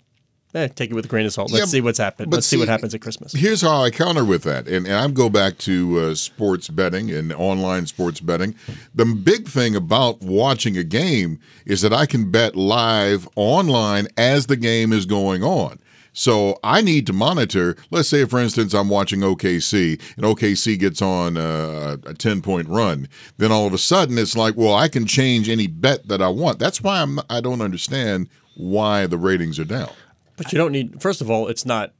Eh, 0.55 0.67
take 0.67 0.89
it 0.89 0.95
with 0.95 1.05
a 1.05 1.07
grain 1.07 1.27
of 1.27 1.33
salt. 1.33 1.51
Let's 1.51 1.67
Yeah, 1.67 1.77
see 1.77 1.81
what's 1.81 1.99
happened. 1.99 2.33
Let's 2.33 2.47
see, 2.47 2.57
what 2.57 2.67
happens 2.67 2.95
at 2.95 3.01
Christmas. 3.01 3.33
Here's 3.33 3.61
how 3.61 3.83
I 3.83 3.91
counter 3.91 4.25
with 4.25 4.41
that, 4.43 4.67
and, 4.67 4.87
and 4.87 4.95
I 4.95 5.07
go 5.09 5.29
back 5.29 5.59
to 5.59 5.99
uh, 5.99 6.15
sports 6.15 6.69
betting 6.69 7.11
and 7.11 7.31
online 7.33 7.85
sports 7.85 8.19
betting. 8.19 8.55
The 8.95 9.05
big 9.05 9.47
thing 9.47 9.75
about 9.75 10.21
watching 10.21 10.75
a 10.75 10.83
game 10.83 11.39
is 11.67 11.81
that 11.81 11.93
I 11.93 12.07
can 12.07 12.31
bet 12.31 12.55
live 12.55 13.27
online 13.35 14.07
as 14.17 14.47
the 14.47 14.57
game 14.57 14.91
is 14.91 15.05
going 15.05 15.43
on. 15.43 15.79
So 16.13 16.59
I 16.63 16.81
need 16.81 17.05
to 17.05 17.13
monitor. 17.13 17.77
Let's 17.91 18.09
say, 18.09 18.25
for 18.25 18.39
instance, 18.39 18.73
I'm 18.73 18.89
watching 18.89 19.19
OKC, 19.19 20.01
and 20.17 20.25
OKC 20.25 20.79
gets 20.79 20.99
on 20.99 21.37
uh, 21.37 21.97
a 22.07 22.15
10 22.15 22.41
point 22.41 22.67
run. 22.67 23.07
Then 23.37 23.51
all 23.51 23.67
of 23.67 23.73
a 23.73 23.77
sudden, 23.77 24.17
it's 24.17 24.35
like, 24.35 24.57
well, 24.57 24.73
I 24.73 24.87
can 24.87 25.05
change 25.05 25.47
any 25.47 25.67
bet 25.67 26.07
that 26.07 26.23
I 26.23 26.29
want. 26.29 26.57
That's 26.57 26.81
why 26.81 27.01
I'm. 27.01 27.19
I 27.29 27.39
don't 27.39 27.61
understand 27.61 28.29
why 28.55 29.05
the 29.05 29.17
ratings 29.17 29.59
are 29.59 29.65
down. 29.65 29.91
But 30.39 30.51
you 30.51 30.57
don't 30.57 30.71
need. 30.71 31.01
First 31.01 31.21
of 31.21 31.29
all, 31.29 31.47
it's 31.47 31.65
not. 31.65 31.93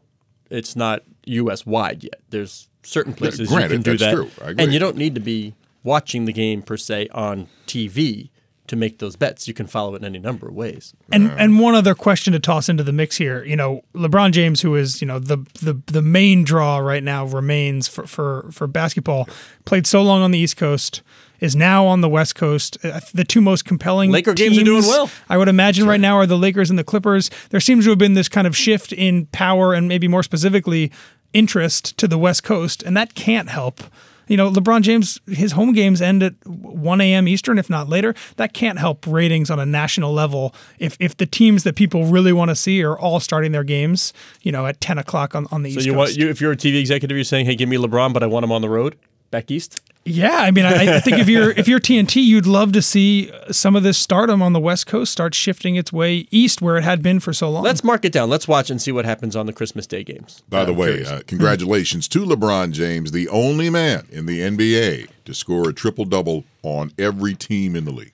It's 0.49 0.75
not 0.75 1.03
U.S. 1.25 1.63
wide 1.63 2.03
yet. 2.03 2.21
There's 2.31 2.69
certain 2.81 3.13
places 3.13 3.49
granted, 3.49 3.71
you 3.71 3.77
can 3.77 3.83
do 3.83 3.91
that's 3.91 4.01
that, 4.01 4.15
true. 4.15 4.31
I 4.43 4.49
agree. 4.49 4.63
and 4.63 4.73
you 4.73 4.79
don't 4.79 4.97
need 4.97 5.13
to 5.13 5.21
be 5.21 5.53
watching 5.83 6.25
the 6.25 6.33
game 6.33 6.61
per 6.61 6.77
se 6.77 7.09
on 7.09 7.47
TV 7.67 8.29
to 8.67 8.75
make 8.75 8.99
those 8.99 9.15
bets. 9.15 9.47
You 9.47 9.53
can 9.53 9.67
follow 9.67 9.95
it 9.95 9.97
in 9.97 10.05
any 10.05 10.19
number 10.19 10.47
of 10.47 10.53
ways. 10.53 10.93
And 11.11 11.31
and 11.31 11.59
one 11.59 11.75
other 11.75 11.95
question 11.95 12.33
to 12.33 12.39
toss 12.39 12.69
into 12.69 12.83
the 12.83 12.91
mix 12.91 13.17
here, 13.17 13.43
you 13.43 13.55
know, 13.55 13.83
LeBron 13.93 14.31
James, 14.31 14.61
who 14.61 14.75
is 14.75 15.01
you 15.01 15.07
know 15.07 15.19
the 15.19 15.37
the 15.61 15.81
the 15.87 16.01
main 16.01 16.43
draw 16.43 16.77
right 16.77 17.03
now, 17.03 17.25
remains 17.25 17.87
for 17.87 18.07
for 18.07 18.47
for 18.51 18.67
basketball. 18.67 19.27
Played 19.65 19.87
so 19.87 20.01
long 20.01 20.21
on 20.21 20.31
the 20.31 20.39
East 20.39 20.57
Coast, 20.57 21.01
is 21.39 21.55
now 21.55 21.85
on 21.85 22.01
the 22.01 22.09
West 22.09 22.35
Coast. 22.35 22.77
Uh, 22.83 22.99
The 23.13 23.23
two 23.23 23.41
most 23.41 23.65
compelling 23.65 24.11
Laker 24.11 24.33
games 24.33 24.57
are 24.57 24.63
doing 24.63 24.81
teams, 24.81 24.87
well. 24.87 25.09
I 25.29 25.37
would 25.37 25.47
imagine 25.47 25.87
right 25.87 25.99
now 25.99 26.15
are 26.17 26.25
the 26.25 26.37
Lakers 26.37 26.69
and 26.69 26.77
the 26.79 26.83
Clippers. 26.83 27.29
There 27.49 27.59
seems 27.59 27.85
to 27.85 27.91
have 27.91 27.99
been 27.99 28.13
this 28.13 28.29
kind 28.29 28.45
of 28.47 28.55
shift 28.55 28.91
in 28.93 29.25
power 29.27 29.73
and 29.73 29.87
maybe 29.87 30.07
more 30.07 30.23
specifically 30.23 30.91
interest 31.33 31.97
to 31.97 32.07
the 32.07 32.17
West 32.17 32.43
Coast, 32.43 32.83
and 32.83 32.95
that 32.97 33.13
can't 33.15 33.49
help. 33.49 33.81
You 34.27 34.37
know, 34.37 34.51
LeBron 34.51 34.81
James, 34.83 35.19
his 35.27 35.53
home 35.53 35.73
games 35.73 36.03
end 36.03 36.21
at 36.21 36.35
1 36.45 37.01
a.m. 37.01 37.27
Eastern, 37.27 37.57
if 37.57 37.67
not 37.67 37.89
later. 37.89 38.13
That 38.35 38.53
can't 38.53 38.77
help 38.77 39.07
ratings 39.07 39.49
on 39.49 39.59
a 39.59 39.65
national 39.65 40.13
level 40.13 40.53
if, 40.77 40.95
if 40.99 41.17
the 41.17 41.25
teams 41.25 41.63
that 41.63 41.75
people 41.75 42.05
really 42.05 42.31
want 42.31 42.49
to 42.49 42.55
see 42.55 42.83
are 42.83 42.97
all 42.97 43.19
starting 43.19 43.53
their 43.53 43.63
games, 43.63 44.13
you 44.43 44.51
know, 44.51 44.67
at 44.67 44.79
10 44.81 44.99
o'clock 44.99 45.33
on, 45.33 45.47
on 45.51 45.63
the 45.63 45.71
So 45.71 45.79
East 45.79 45.87
you 45.87 45.93
Coast. 45.93 45.97
want 46.11 46.17
you 46.17 46.29
if 46.29 46.41
you're 46.41 46.51
a 46.51 46.55
TV 46.57 46.79
executive, 46.79 47.17
you're 47.17 47.23
saying, 47.23 47.47
"Hey, 47.47 47.55
give 47.55 47.69
me 47.69 47.77
LeBron, 47.77 48.13
but 48.13 48.21
I 48.21 48.27
want 48.27 48.43
him 48.43 48.51
on 48.51 48.61
the 48.61 48.69
road 48.69 48.97
back 49.31 49.49
east." 49.49 49.81
Yeah, 50.05 50.37
I 50.37 50.51
mean, 50.51 50.65
I, 50.65 50.95
I 50.95 50.99
think 51.01 51.19
if 51.19 51.29
you're 51.29 51.51
if 51.51 51.67
you're 51.67 51.79
TNT, 51.79 52.23
you'd 52.23 52.47
love 52.47 52.71
to 52.71 52.81
see 52.81 53.31
some 53.51 53.75
of 53.75 53.83
this 53.83 53.97
stardom 53.97 54.41
on 54.41 54.53
the 54.53 54.59
West 54.59 54.87
Coast 54.87 55.11
start 55.11 55.35
shifting 55.35 55.75
its 55.75 55.93
way 55.93 56.27
east, 56.31 56.61
where 56.61 56.77
it 56.77 56.83
had 56.83 57.03
been 57.03 57.19
for 57.19 57.31
so 57.31 57.49
long. 57.49 57.63
Let's 57.63 57.83
mark 57.83 58.05
it 58.05 58.11
down. 58.11 58.29
Let's 58.29 58.47
watch 58.47 58.69
and 58.69 58.81
see 58.81 58.91
what 58.91 59.05
happens 59.05 59.35
on 59.35 59.45
the 59.45 59.53
Christmas 59.53 59.85
Day 59.85 60.03
games. 60.03 60.41
By 60.49 60.65
the 60.65 60.71
I'm 60.71 60.77
way, 60.77 61.05
uh, 61.05 61.21
congratulations 61.27 62.07
to 62.09 62.25
LeBron 62.25 62.71
James, 62.71 63.11
the 63.11 63.27
only 63.29 63.69
man 63.69 64.07
in 64.09 64.25
the 64.25 64.39
NBA 64.39 65.09
to 65.25 65.33
score 65.33 65.69
a 65.69 65.73
triple 65.73 66.05
double 66.05 66.45
on 66.63 66.91
every 66.97 67.35
team 67.35 67.75
in 67.75 67.85
the 67.85 67.91
league. 67.91 68.13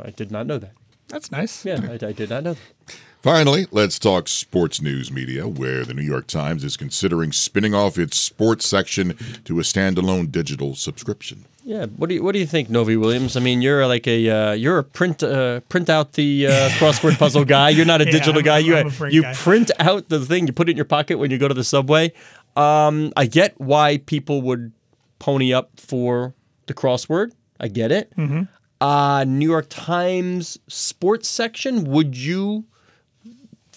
I 0.00 0.10
did 0.10 0.30
not 0.30 0.46
know 0.46 0.58
that. 0.58 0.72
That's 1.08 1.32
nice. 1.32 1.64
Yeah, 1.64 1.80
I, 1.82 1.94
I 1.94 2.12
did 2.12 2.30
not 2.30 2.44
know 2.44 2.54
that. 2.54 2.96
Finally, 3.22 3.66
let's 3.72 3.98
talk 3.98 4.28
sports 4.28 4.80
news 4.80 5.10
media, 5.10 5.48
where 5.48 5.84
the 5.84 5.92
New 5.92 6.02
York 6.02 6.28
Times 6.28 6.62
is 6.62 6.76
considering 6.76 7.32
spinning 7.32 7.74
off 7.74 7.98
its 7.98 8.18
sports 8.18 8.66
section 8.66 9.16
to 9.44 9.58
a 9.58 9.62
standalone 9.62 10.30
digital 10.30 10.74
subscription. 10.76 11.44
Yeah, 11.64 11.86
what 11.86 12.08
do 12.08 12.14
you 12.14 12.22
what 12.22 12.32
do 12.32 12.38
you 12.38 12.46
think, 12.46 12.70
Novy-Williams? 12.70 13.36
I 13.36 13.40
mean, 13.40 13.60
you're 13.60 13.86
like 13.86 14.06
a 14.06 14.30
uh, 14.30 14.52
you're 14.52 14.78
a 14.78 14.84
print 14.84 15.22
uh, 15.22 15.60
print 15.68 15.90
out 15.90 16.12
the 16.12 16.46
uh, 16.46 16.50
crossword 16.78 17.18
puzzle 17.18 17.44
guy. 17.56 17.70
You're 17.70 17.84
not 17.84 18.00
a 18.00 18.04
Yeah, 18.06 18.12
digital 18.12 18.36
I'm- 18.36 18.44
guy. 18.44 18.56
I'm- 18.58 18.64
you 18.66 18.76
a 18.76 18.90
print 18.90 19.12
you 19.14 19.22
guy. 19.22 19.34
print 19.34 19.70
out 19.80 20.08
the 20.08 20.24
thing, 20.24 20.46
you 20.46 20.52
put 20.52 20.68
it 20.68 20.72
in 20.72 20.76
your 20.76 20.86
pocket 20.86 21.18
when 21.18 21.30
you 21.30 21.36
go 21.38 21.48
to 21.48 21.54
the 21.54 21.64
subway. 21.64 22.12
Um, 22.56 23.12
I 23.16 23.26
get 23.26 23.60
why 23.60 23.98
people 23.98 24.40
would 24.42 24.72
pony 25.18 25.52
up 25.52 25.70
for 25.76 26.34
the 26.66 26.74
crossword. 26.74 27.32
I 27.60 27.68
get 27.68 27.90
it. 27.92 28.16
Mm-hmm. 28.16 28.42
Uh, 28.80 29.24
New 29.24 29.48
York 29.50 29.66
Times 29.68 30.56
sports 30.68 31.28
section. 31.28 31.84
Would 31.84 32.16
you 32.16 32.64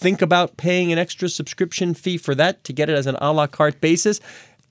think 0.02 0.20
about 0.20 0.56
paying 0.56 0.92
an 0.92 0.98
extra 0.98 1.28
subscription 1.28 1.94
fee 1.94 2.18
for 2.18 2.34
that 2.34 2.64
to 2.64 2.72
get 2.72 2.90
it 2.90 2.96
as 2.96 3.06
an 3.06 3.16
a 3.20 3.32
la 3.32 3.46
carte 3.46 3.80
basis. 3.80 4.20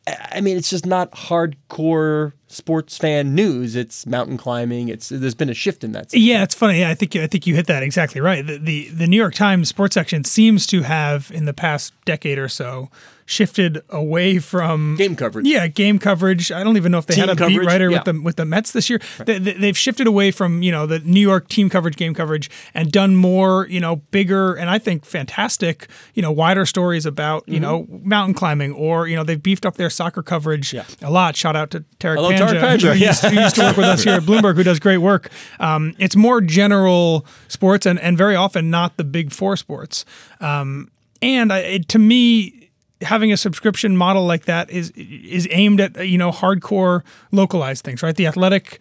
I 0.08 0.42
mean, 0.42 0.58
it's 0.58 0.70
just 0.70 0.86
not 0.86 1.12
hardcore 1.12 2.34
sports 2.52 2.98
fan 2.98 3.36
news. 3.36 3.76
It's 3.76 4.06
mountain 4.06 4.38
climbing. 4.38 4.90
It's 4.90 5.10
there's 5.10 5.36
been 5.36 5.50
a 5.50 5.54
shift 5.54 5.84
in 5.84 5.92
that. 5.94 6.14
Yeah, 6.14 6.44
it's 6.44 6.56
funny. 6.56 6.86
I 6.86 6.94
think 6.94 7.16
I 7.16 7.28
think 7.28 7.48
you 7.48 7.56
hit 7.56 7.68
that 7.68 7.84
exactly 7.84 8.22
right. 8.22 8.46
The, 8.46 8.58
the 8.58 8.90
the 8.90 9.08
New 9.08 9.18
York 9.18 9.34
Times 9.34 9.70
sports 9.70 9.94
section 9.94 10.24
seems 10.24 10.66
to 10.68 10.82
have 10.84 11.32
in 11.34 11.46
the 11.46 11.54
past 11.54 11.94
decade 12.06 12.38
or 12.38 12.50
so 12.50 12.90
shifted 13.32 13.82
away 13.90 14.40
from 14.40 14.96
game 14.98 15.16
coverage. 15.16 15.48
Yeah, 15.48 15.68
game 15.68 16.00
coverage. 16.00 16.52
I 16.52 16.64
don't 16.64 16.76
even 16.76 16.92
know 16.92 16.98
if 16.98 17.06
they 17.06 17.16
team 17.16 17.28
had 17.28 17.30
a 17.30 17.36
coverage, 17.36 17.60
beat 17.60 17.66
writer 17.66 17.90
yeah. 17.90 17.98
with 17.98 18.06
the 18.06 18.22
with 18.22 18.36
the 18.36 18.46
Mets 18.46 18.72
this 18.74 18.90
year. 18.90 19.00
Right. 19.20 19.42
They, 19.42 19.68
have 19.68 19.78
shifted 19.78 20.06
away 20.06 20.32
from 20.32 20.62
you 20.62 20.72
know 20.72 20.86
the 20.86 21.00
New 21.00 21.22
York 21.22 21.48
team 21.48 21.70
coverage, 21.70 21.96
game 21.96 22.14
coverage, 22.14 22.50
and 22.74 22.92
done 22.92 23.16
more 23.16 23.68
you 23.70 23.80
know 23.80 23.98
bigger 24.12 24.54
and 24.54 24.70
I 24.70 24.78
think 24.78 25.06
fantastic 25.06 25.88
you 26.14 26.22
know 26.22 26.32
wider 26.32 26.66
stories 26.66 27.06
about 27.06 27.48
you 27.48 27.56
mm-hmm. 27.56 27.62
know 27.62 27.88
mountain 28.04 28.34
climbing 28.34 28.74
or 28.74 29.08
you 29.08 29.16
know 29.16 29.24
they've 29.24 29.42
beefed 29.42 29.66
up 29.66 29.76
their 29.76 29.90
soccer 29.90 30.22
coverage 30.22 30.74
yeah. 30.74 30.86
a 31.02 31.10
lot. 31.10 31.36
Shout 31.36 31.56
out 31.56 31.72
to 31.72 31.86
Tarek 32.00 32.16
Hello, 32.16 32.32
Tariq. 32.48 32.82
Who, 32.82 33.06
used, 33.06 33.24
who 33.24 33.40
used 33.40 33.56
to 33.56 33.64
work 33.64 33.78
with 33.78 33.86
us 33.86 34.04
here 34.04 34.14
at 34.14 34.24
Bloomberg, 34.24 34.56
who 34.56 34.64
does 34.64 34.80
great 34.80 34.98
work. 34.98 35.30
Um, 35.60 35.96
it's 36.00 36.16
more 36.16 36.42
general 36.42 37.26
sports 37.48 37.86
and 37.86 38.00
and 38.00 38.18
very 38.18 38.36
often 38.36 38.70
not 38.70 38.98
the 38.98 39.04
big 39.04 39.32
four 39.32 39.56
sports. 39.58 40.06
Um, 40.40 40.90
and 41.22 41.54
I, 41.54 41.60
it, 41.60 41.88
to 41.90 42.00
me, 42.00 42.70
having 43.02 43.32
a 43.32 43.38
subscription 43.38 43.98
model 43.98 44.26
like 44.26 44.46
that 44.46 44.70
is 44.70 44.92
is 44.92 45.48
aimed 45.52 45.82
at 45.82 46.08
you 46.08 46.18
know 46.18 46.32
hardcore 46.32 47.04
localized 47.32 47.84
things, 47.84 48.04
right? 48.04 48.16
The 48.16 48.28
athletic, 48.28 48.80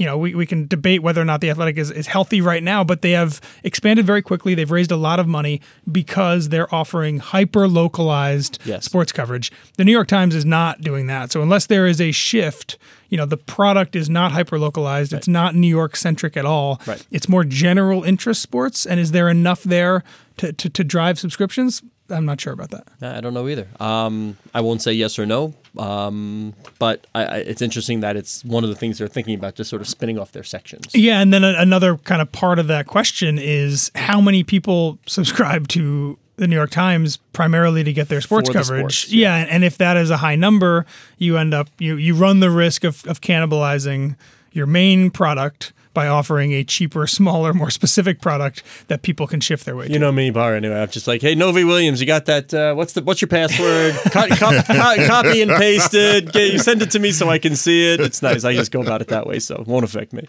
you 0.00 0.06
know, 0.06 0.16
we, 0.16 0.34
we 0.34 0.46
can 0.46 0.66
debate 0.66 1.02
whether 1.02 1.20
or 1.20 1.26
not 1.26 1.42
the 1.42 1.50
athletic 1.50 1.76
is, 1.76 1.90
is 1.90 2.06
healthy 2.06 2.40
right 2.40 2.62
now, 2.62 2.82
but 2.82 3.02
they 3.02 3.10
have 3.10 3.38
expanded 3.64 4.06
very 4.06 4.22
quickly. 4.22 4.54
They've 4.54 4.70
raised 4.70 4.90
a 4.90 4.96
lot 4.96 5.20
of 5.20 5.28
money 5.28 5.60
because 5.92 6.48
they're 6.48 6.74
offering 6.74 7.18
hyper 7.18 7.68
localized 7.68 8.58
yes. 8.64 8.86
sports 8.86 9.12
coverage. 9.12 9.52
The 9.76 9.84
New 9.84 9.92
York 9.92 10.08
Times 10.08 10.34
is 10.34 10.46
not 10.46 10.80
doing 10.80 11.06
that. 11.08 11.30
So 11.30 11.42
unless 11.42 11.66
there 11.66 11.86
is 11.86 12.00
a 12.00 12.12
shift, 12.12 12.78
you 13.10 13.18
know, 13.18 13.26
the 13.26 13.36
product 13.36 13.94
is 13.94 14.08
not 14.08 14.32
hyper 14.32 14.58
localized. 14.58 15.12
Right. 15.12 15.18
It's 15.18 15.28
not 15.28 15.54
New 15.54 15.68
York 15.68 15.96
centric 15.96 16.34
at 16.34 16.46
all. 16.46 16.80
Right. 16.86 17.06
It's 17.10 17.28
more 17.28 17.44
general 17.44 18.02
interest 18.02 18.40
sports. 18.40 18.86
And 18.86 18.98
is 18.98 19.12
there 19.12 19.28
enough 19.28 19.64
there 19.64 20.02
to, 20.40 20.52
to, 20.54 20.70
to 20.70 20.84
drive 20.84 21.18
subscriptions? 21.18 21.82
I'm 22.08 22.24
not 22.24 22.40
sure 22.40 22.52
about 22.52 22.70
that. 22.70 22.88
I 23.02 23.20
don't 23.20 23.34
know 23.34 23.46
either. 23.46 23.68
Um, 23.78 24.36
I 24.52 24.62
won't 24.62 24.82
say 24.82 24.92
yes 24.92 25.18
or 25.18 25.26
no, 25.26 25.54
um, 25.78 26.54
but 26.78 27.06
I, 27.14 27.24
I, 27.24 27.36
it's 27.36 27.62
interesting 27.62 28.00
that 28.00 28.16
it's 28.16 28.44
one 28.44 28.64
of 28.64 28.70
the 28.70 28.74
things 28.74 28.98
they're 28.98 29.06
thinking 29.06 29.34
about, 29.34 29.54
just 29.54 29.70
sort 29.70 29.80
of 29.80 29.86
spinning 29.86 30.18
off 30.18 30.32
their 30.32 30.42
sections. 30.42 30.86
Yeah, 30.94 31.20
and 31.20 31.32
then 31.32 31.44
a, 31.44 31.54
another 31.58 31.98
kind 31.98 32.20
of 32.20 32.32
part 32.32 32.58
of 32.58 32.66
that 32.66 32.86
question 32.86 33.38
is 33.38 33.92
how 33.94 34.20
many 34.20 34.42
people 34.42 34.98
subscribe 35.06 35.68
to 35.68 36.18
the 36.36 36.48
New 36.48 36.56
York 36.56 36.70
Times 36.70 37.18
primarily 37.34 37.84
to 37.84 37.92
get 37.92 38.08
their 38.08 38.22
sports 38.22 38.48
the 38.48 38.54
coverage. 38.54 39.00
sports, 39.02 39.12
yeah. 39.12 39.36
yeah, 39.36 39.46
and 39.50 39.62
if 39.62 39.76
that 39.78 39.96
is 39.96 40.10
a 40.10 40.16
high 40.16 40.36
number, 40.36 40.86
you 41.18 41.36
end 41.36 41.54
up 41.54 41.68
you 41.78 41.96
you 41.96 42.14
run 42.14 42.40
the 42.40 42.50
risk 42.50 42.82
of, 42.82 43.06
of 43.06 43.20
cannibalizing 43.20 44.16
your 44.52 44.66
main 44.66 45.10
product 45.10 45.72
by 45.92 46.06
offering 46.06 46.52
a 46.52 46.64
cheaper, 46.64 47.06
smaller, 47.08 47.52
more 47.52 47.70
specific 47.70 48.20
product 48.20 48.62
that 48.88 49.02
people 49.02 49.26
can 49.26 49.40
shift 49.40 49.64
their 49.64 49.76
way 49.76 49.86
to. 49.88 49.92
You 49.92 49.98
know 49.98 50.12
me, 50.12 50.30
Barr. 50.30 50.54
Anyway, 50.54 50.74
I'm 50.80 50.88
just 50.88 51.06
like, 51.06 51.22
hey, 51.22 51.34
Novy-Williams, 51.34 52.00
you 52.00 52.06
got 52.06 52.26
that? 52.26 52.52
Uh, 52.52 52.74
what's 52.74 52.92
the 52.92 53.02
what's 53.02 53.20
your 53.20 53.28
password? 53.28 53.94
co- 54.10 54.28
co- 54.28 54.62
co- 54.62 55.06
copy 55.06 55.42
and 55.42 55.50
paste 55.52 55.94
it. 55.94 56.32
Get, 56.32 56.52
you 56.52 56.58
send 56.58 56.82
it 56.82 56.90
to 56.92 56.98
me 56.98 57.12
so 57.12 57.28
I 57.28 57.38
can 57.38 57.56
see 57.56 57.92
it. 57.92 58.00
It's 58.00 58.22
nice. 58.22 58.44
I 58.44 58.54
just 58.54 58.72
go 58.72 58.80
about 58.80 59.00
it 59.00 59.08
that 59.08 59.26
way, 59.26 59.38
so 59.38 59.56
it 59.56 59.66
won't 59.66 59.84
affect 59.84 60.12
me. 60.12 60.26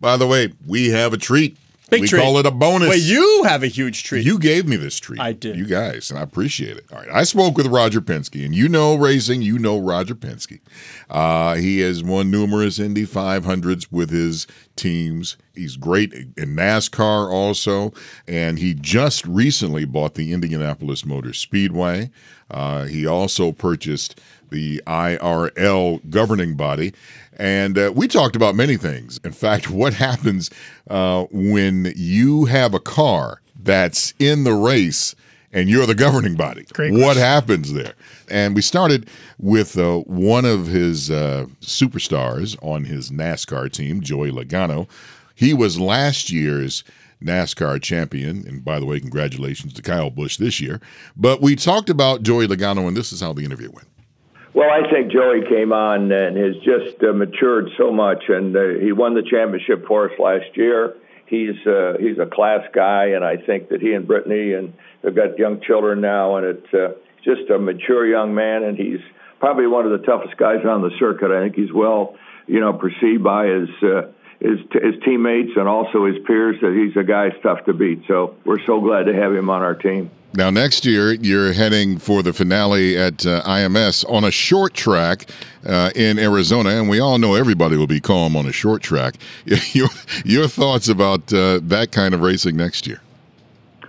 By 0.00 0.16
the 0.16 0.26
way, 0.26 0.52
we 0.66 0.90
have 0.90 1.12
a 1.12 1.16
treat. 1.16 1.56
Big 1.90 2.02
we 2.02 2.08
treat. 2.08 2.22
call 2.22 2.38
it 2.38 2.46
a 2.46 2.50
bonus. 2.50 2.88
Well, 2.88 2.98
you 2.98 3.44
have 3.44 3.62
a 3.62 3.66
huge 3.66 4.04
treat. 4.04 4.24
You 4.24 4.38
gave 4.38 4.66
me 4.66 4.76
this 4.76 4.98
treat. 4.98 5.20
I 5.20 5.32
did. 5.32 5.56
You 5.56 5.66
guys, 5.66 6.10
and 6.10 6.18
I 6.18 6.22
appreciate 6.22 6.76
it. 6.78 6.86
All 6.90 6.98
right. 6.98 7.08
I 7.12 7.24
spoke 7.24 7.56
with 7.58 7.66
Roger 7.66 8.00
Penske, 8.00 8.44
and 8.44 8.54
you 8.54 8.68
know 8.68 8.94
racing, 8.94 9.42
you 9.42 9.58
know 9.58 9.78
Roger 9.78 10.14
Penske. 10.14 10.60
Uh, 11.10 11.54
he 11.56 11.80
has 11.80 12.02
won 12.02 12.30
numerous 12.30 12.78
Indy 12.78 13.06
500s 13.06 13.92
with 13.92 14.10
his 14.10 14.46
teams. 14.76 15.36
He's 15.54 15.76
great 15.76 16.12
in 16.12 16.32
NASCAR 16.56 17.30
also, 17.30 17.92
and 18.26 18.58
he 18.58 18.74
just 18.74 19.26
recently 19.26 19.84
bought 19.84 20.14
the 20.14 20.32
Indianapolis 20.32 21.04
Motor 21.04 21.32
Speedway. 21.32 22.10
Uh, 22.50 22.84
he 22.84 23.06
also 23.06 23.52
purchased 23.52 24.20
the 24.54 24.80
IRL 24.86 26.00
governing 26.08 26.54
body. 26.54 26.94
And 27.36 27.76
uh, 27.76 27.92
we 27.94 28.06
talked 28.06 28.36
about 28.36 28.54
many 28.54 28.76
things. 28.76 29.18
In 29.24 29.32
fact, 29.32 29.68
what 29.80 29.92
happens 29.92 30.48
uh, 30.88 31.24
when 31.30 31.92
you 31.96 32.44
have 32.46 32.72
a 32.72 32.80
car 32.80 33.42
that's 33.60 34.14
in 34.18 34.44
the 34.44 34.54
race 34.54 35.14
and 35.52 35.68
you're 35.68 35.86
the 35.86 35.94
governing 35.94 36.36
body? 36.36 36.64
Great 36.72 36.92
what 36.92 37.02
question. 37.02 37.22
happens 37.22 37.72
there? 37.72 37.94
And 38.30 38.54
we 38.54 38.62
started 38.62 39.08
with 39.38 39.76
uh, 39.76 39.98
one 40.00 40.44
of 40.44 40.68
his 40.68 41.10
uh, 41.10 41.46
superstars 41.60 42.56
on 42.62 42.84
his 42.84 43.10
NASCAR 43.10 43.70
team, 43.72 44.00
Joey 44.00 44.30
Logano. 44.30 44.88
He 45.34 45.52
was 45.52 45.80
last 45.80 46.30
year's 46.30 46.84
NASCAR 47.22 47.82
champion. 47.82 48.46
And 48.46 48.64
by 48.64 48.78
the 48.78 48.86
way, 48.86 49.00
congratulations 49.00 49.72
to 49.72 49.82
Kyle 49.82 50.10
Busch 50.10 50.36
this 50.36 50.60
year. 50.60 50.80
But 51.16 51.40
we 51.40 51.56
talked 51.56 51.90
about 51.90 52.22
Joey 52.22 52.46
Logano, 52.46 52.86
and 52.86 52.96
this 52.96 53.12
is 53.12 53.20
how 53.20 53.32
the 53.32 53.44
interview 53.44 53.70
went. 53.72 53.88
Well, 54.54 54.70
I 54.70 54.88
think 54.88 55.10
Joey 55.10 55.42
came 55.48 55.72
on 55.72 56.12
and 56.12 56.36
has 56.36 56.54
just 56.62 57.02
uh, 57.02 57.12
matured 57.12 57.70
so 57.76 57.90
much, 57.90 58.22
and 58.28 58.56
uh, 58.56 58.78
he 58.80 58.92
won 58.92 59.14
the 59.14 59.24
championship 59.28 59.84
for 59.88 60.08
us 60.08 60.16
last 60.16 60.56
year. 60.56 60.94
He's 61.26 61.56
uh, 61.66 61.94
he's 61.98 62.18
a 62.20 62.26
class 62.26 62.60
guy, 62.72 63.06
and 63.16 63.24
I 63.24 63.36
think 63.36 63.70
that 63.70 63.80
he 63.80 63.92
and 63.94 64.06
Brittany 64.06 64.52
and 64.52 64.72
they've 65.02 65.14
got 65.14 65.38
young 65.38 65.60
children 65.60 66.00
now, 66.00 66.36
and 66.36 66.46
it's 66.46 66.72
uh, 66.72 66.92
just 67.24 67.50
a 67.50 67.58
mature 67.58 68.06
young 68.06 68.32
man, 68.36 68.62
and 68.62 68.78
he's 68.78 69.00
probably 69.40 69.66
one 69.66 69.86
of 69.86 70.00
the 70.00 70.06
toughest 70.06 70.36
guys 70.36 70.64
on 70.64 70.82
the 70.82 70.92
circuit. 71.00 71.32
I 71.32 71.42
think 71.42 71.56
he's 71.56 71.72
well, 71.72 72.14
you 72.46 72.60
know, 72.60 72.72
perceived 72.72 73.24
by 73.24 73.46
his. 73.46 73.68
Uh, 73.82 74.12
his, 74.40 74.58
his 74.72 75.02
teammates 75.02 75.52
and 75.56 75.66
also 75.66 76.04
his 76.04 76.16
peers 76.26 76.56
that 76.60 76.74
he's 76.74 76.94
a 77.00 77.04
guy 77.04 77.30
tough 77.42 77.64
to 77.64 77.72
beat. 77.72 78.02
So 78.06 78.36
we're 78.44 78.62
so 78.66 78.78
glad 78.80 79.04
to 79.04 79.14
have 79.14 79.32
him 79.32 79.48
on 79.48 79.62
our 79.62 79.74
team. 79.74 80.10
Now, 80.36 80.50
next 80.50 80.84
year, 80.84 81.12
you're 81.12 81.52
heading 81.52 81.96
for 81.96 82.20
the 82.20 82.32
finale 82.32 82.98
at 82.98 83.24
uh, 83.24 83.42
IMS 83.44 84.04
on 84.10 84.24
a 84.24 84.32
short 84.32 84.74
track 84.74 85.26
uh, 85.64 85.92
in 85.94 86.18
Arizona, 86.18 86.70
and 86.70 86.88
we 86.88 86.98
all 86.98 87.18
know 87.18 87.34
everybody 87.34 87.76
will 87.76 87.86
be 87.86 88.00
calm 88.00 88.34
on 88.34 88.44
a 88.44 88.50
short 88.50 88.82
track. 88.82 89.14
your, 89.72 89.86
your 90.24 90.48
thoughts 90.48 90.88
about 90.88 91.32
uh, 91.32 91.60
that 91.62 91.92
kind 91.92 92.14
of 92.14 92.20
racing 92.20 92.56
next 92.56 92.84
year? 92.84 93.00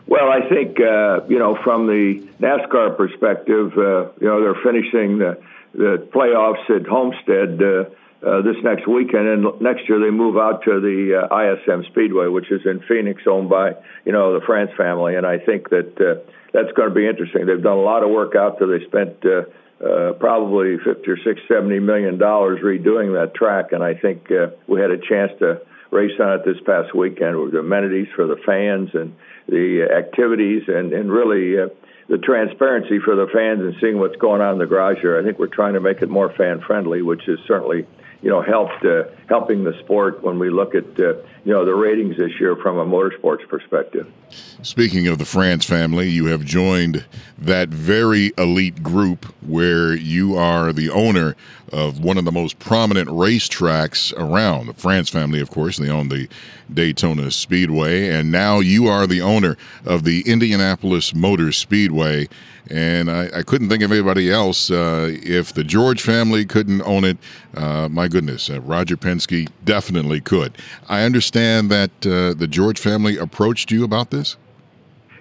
Well, 0.06 0.30
I 0.30 0.48
think, 0.48 0.80
uh, 0.80 1.22
you 1.28 1.40
know, 1.40 1.58
from 1.64 1.88
the 1.88 2.24
NASCAR 2.40 2.96
perspective, 2.96 3.76
uh, 3.76 4.12
you 4.22 4.28
know, 4.28 4.40
they're 4.40 4.64
finishing 4.64 5.18
the, 5.18 5.42
the 5.74 6.08
playoffs 6.14 6.70
at 6.70 6.86
Homestead 6.86 7.60
uh, 7.60 8.42
this 8.44 8.58
next 8.64 8.88
weekend, 8.88 9.28
and 9.28 9.62
next 9.62 9.90
year 9.90 10.00
they 10.00 10.12
move 10.12 10.38
out 10.38 10.64
to 10.66 10.80
the 10.80 11.28
ISM 11.66 11.86
Speedway, 11.86 12.28
which 12.28 12.52
is 12.52 12.62
in 12.68 12.82
Phoenix, 12.82 13.24
owned 13.26 13.50
by 13.50 13.76
you 14.06 14.12
know 14.12 14.40
the 14.40 14.46
France 14.46 14.70
family, 14.78 15.16
and 15.16 15.26
I 15.26 15.40
think 15.40 15.70
that 15.70 16.24
that's 16.56 16.72
going 16.72 16.88
to 16.88 16.96
be 16.96 17.06
interesting. 17.06 17.46
They've 17.46 17.62
done 17.62 17.78
a 17.78 17.82
lot 17.82 18.04
of 18.04 18.10
work 18.10 18.36
out 18.36 18.60
there. 18.60 18.68
They 18.68 18.86
spent 18.86 19.20
uh, 19.26 19.44
uh, 19.84 20.14
probably 20.14 20.78
fifty 20.78 21.12
or 21.12 21.18
six, 21.18 21.42
seventy 21.48 21.80
million 21.80 22.18
dollars 22.18 22.62
redoing 22.64 23.14
that 23.20 23.36
track, 23.36 23.74
and 23.74 23.84
I 23.84 23.94
think 23.94 24.32
uh, 24.32 24.56
we 24.68 24.80
had 24.80 24.92
a 24.92 24.98
chance 24.98 25.32
to 25.40 25.62
race 25.92 26.18
on 26.20 26.40
it 26.40 26.46
this 26.46 26.58
past 26.66 26.96
weekend 26.96 27.38
with 27.38 27.52
the 27.52 27.60
amenities 27.60 28.08
for 28.16 28.26
the 28.26 28.38
fans 28.46 28.90
and 28.94 29.16
the 29.50 29.84
activities, 29.84 30.64
and 30.68 30.94
and 30.94 31.12
really. 31.12 31.60
Uh, 31.60 31.68
the 32.08 32.20
transparency 32.20 33.00
for 33.04 33.16
the 33.16 33.26
fans 33.34 33.62
and 33.62 33.74
seeing 33.82 33.98
what's 33.98 34.16
going 34.18 34.40
on 34.40 34.54
in 34.54 34.60
the 34.60 34.68
garage 34.68 35.00
here. 35.02 35.20
I 35.20 35.24
think 35.24 35.40
we're 35.40 35.48
trying 35.48 35.74
to 35.74 35.80
make 35.80 36.04
it 36.04 36.08
more 36.08 36.32
fan 36.38 36.62
friendly, 36.62 37.02
which 37.02 37.24
has 37.26 37.40
certainly 37.48 37.88
you 38.26 38.32
know, 38.32 38.42
helped 38.42 38.84
uh, 38.84 39.04
helping 39.28 39.64
the 39.64 39.78
sport 39.80 40.24
when 40.24 40.40
we 40.40 40.50
look 40.50 40.76
at 40.76 40.86
uh, 41.00 41.14
you 41.44 41.54
know 41.54 41.66
the 41.66 41.74
ratings 41.74 42.18
this 42.18 42.40
year 42.40 42.56
from 42.56 42.78
a 42.78 42.86
motorsports 42.86 43.48
perspective. 43.48 44.12
Speaking 44.62 45.08
of 45.08 45.18
the 45.18 45.26
France 45.26 45.66
family, 45.66 46.10
you 46.10 46.26
have 46.26 46.44
joined 46.44 47.06
that 47.38 47.70
very 47.70 48.34
elite 48.38 48.82
group 48.82 49.26
where 49.42 49.94
you 49.94 50.36
are 50.36 50.74
the 50.74 50.90
owner 50.90 51.36
of 51.72 52.04
one 52.04 52.18
of 52.18 52.26
the 52.26 52.32
most 52.32 52.60
prominent 52.60 53.10
racetracks 53.10 54.14
around. 54.18 54.68
The 54.68 54.74
France 54.74 55.10
family, 55.10 55.40
of 55.40 55.50
course, 55.52 55.78
they 55.78 55.90
own 55.90 56.10
the 56.10 56.28
Daytona 56.74 57.32
Speedway, 57.32 58.10
and 58.10 58.32
now 58.32 58.60
you 58.60 58.88
are 58.88 59.06
the 59.06 59.22
owner 59.22 59.58
of 59.86 60.04
the 60.04 60.22
Indianapolis 60.26 61.14
Motor 61.14 61.52
Speedway. 61.52 62.28
And 62.72 63.12
I, 63.12 63.30
I 63.34 63.44
couldn't 63.44 63.70
think 63.70 63.84
of 63.84 63.92
anybody 63.92 64.32
else. 64.32 64.72
Uh, 64.72 65.16
if 65.22 65.54
the 65.54 65.64
George 65.64 66.02
family 66.02 66.46
couldn't 66.46 66.82
own 66.82 67.04
it, 67.04 67.18
uh, 67.56 67.88
my 67.90 68.08
goodness, 68.08 68.50
uh, 68.50 68.60
Roger 68.62 68.98
Penske 69.16 69.48
definitely 69.64 70.22
could. 70.22 70.58
I 70.90 71.04
understand 71.04 71.70
that 71.72 71.92
uh, 72.06 72.34
the 72.34 72.48
George 72.48 72.80
family 72.80 73.18
approached 73.18 73.72
you 73.72 73.84
about 73.84 74.12
this. 74.12 74.38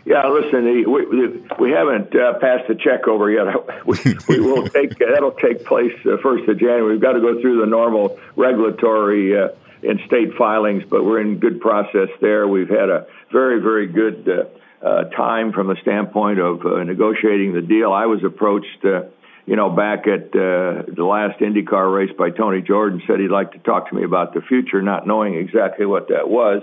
Yeah, 0.05 0.29
listen, 0.29 0.65
we 0.65 0.85
we, 0.85 1.29
we 1.59 1.71
haven't 1.71 2.15
uh, 2.15 2.35
passed 2.39 2.69
the 2.69 2.75
check 2.75 3.09
over 3.09 3.31
yet. 3.31 3.47
We, 3.87 3.97
we 4.29 4.41
will 4.41 4.67
take 4.79 4.99
that'll 4.99 5.33
take 5.33 5.65
place 5.65 5.95
uh, 6.07 6.17
first 6.23 6.49
of 6.49 6.59
January. 6.59 6.93
We've 6.93 7.01
got 7.01 7.13
to 7.13 7.21
go 7.21 7.41
through 7.41 7.61
the 7.61 7.67
normal 7.67 8.19
regulatory 8.37 9.39
uh, 9.39 9.49
and 9.83 10.01
state 10.07 10.35
filings, 10.35 10.85
but 10.89 11.05
we're 11.05 11.21
in 11.21 11.39
good 11.39 11.61
process 11.61 12.09
there. 12.21 12.47
We've 12.49 12.69
had 12.69 12.91
a 12.91 13.07
very 13.33 13.61
very 13.61 13.87
good. 13.87 14.29
Uh, 14.29 14.59
uh, 14.85 15.05
time 15.05 15.51
from 15.51 15.69
the 15.69 15.77
standpoint 15.81 16.39
of 16.39 16.67
uh, 16.67 16.85
negotiating 16.85 17.55
the 17.55 17.63
deal. 17.63 17.91
I 17.91 18.05
was 18.05 18.23
approached, 18.23 18.85
uh, 18.85 19.05
you 19.47 19.57
know, 19.57 19.69
back 19.71 20.07
at 20.07 20.29
uh, 20.29 20.85
the 20.89 21.05
last 21.05 21.41
IndyCar 21.41 21.95
race 21.95 22.15
by 22.17 22.31
Tony 22.31 22.63
Jordan, 22.63 23.03
said 23.07 23.21
he'd 23.21 23.29
like 23.29 23.53
to 23.53 23.59
talk 23.59 23.91
to 23.91 23.95
me 23.95 24.05
about 24.05 24.33
the 24.33 24.41
future, 24.41 24.81
not 24.81 25.07
knowing 25.07 25.35
exactly 25.35 25.85
what 25.85 26.09
that 26.09 26.29
was. 26.29 26.63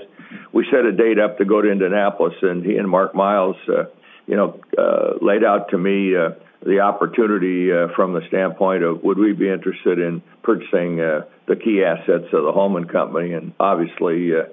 We 0.52 0.66
set 0.72 0.86
a 0.86 0.92
date 0.92 1.20
up 1.20 1.38
to 1.38 1.46
go 1.46 1.62
to 1.62 1.72
Indianapolis, 1.72 2.36
and 2.42 2.66
he 2.66 2.78
and 2.78 2.90
Mark 2.90 3.14
Miles, 3.14 3.58
uh, 3.68 3.86
you 4.26 4.36
know, 4.36 4.60
uh, 4.78 5.24
laid 5.24 5.44
out 5.44 5.70
to 5.70 5.78
me. 5.78 6.16
Uh, 6.16 6.32
the 6.64 6.82
opportunity 6.82 7.72
uh, 7.72 7.88
from 7.96 8.14
the 8.14 8.22
standpoint 8.28 8.84
of 8.84 9.04
would 9.04 9.18
we 9.18 9.34
be 9.34 9.50
interested 9.50 9.98
in 9.98 10.22
purchasing 10.44 11.00
uh, 11.00 11.26
the 11.48 11.56
key 11.56 11.84
assets 11.84 12.32
of 12.34 12.44
the 12.44 12.52
Hulman 12.52 12.86
Company, 12.86 13.34
and 13.34 13.54
obviously, 13.60 14.36
uh, 14.36 14.44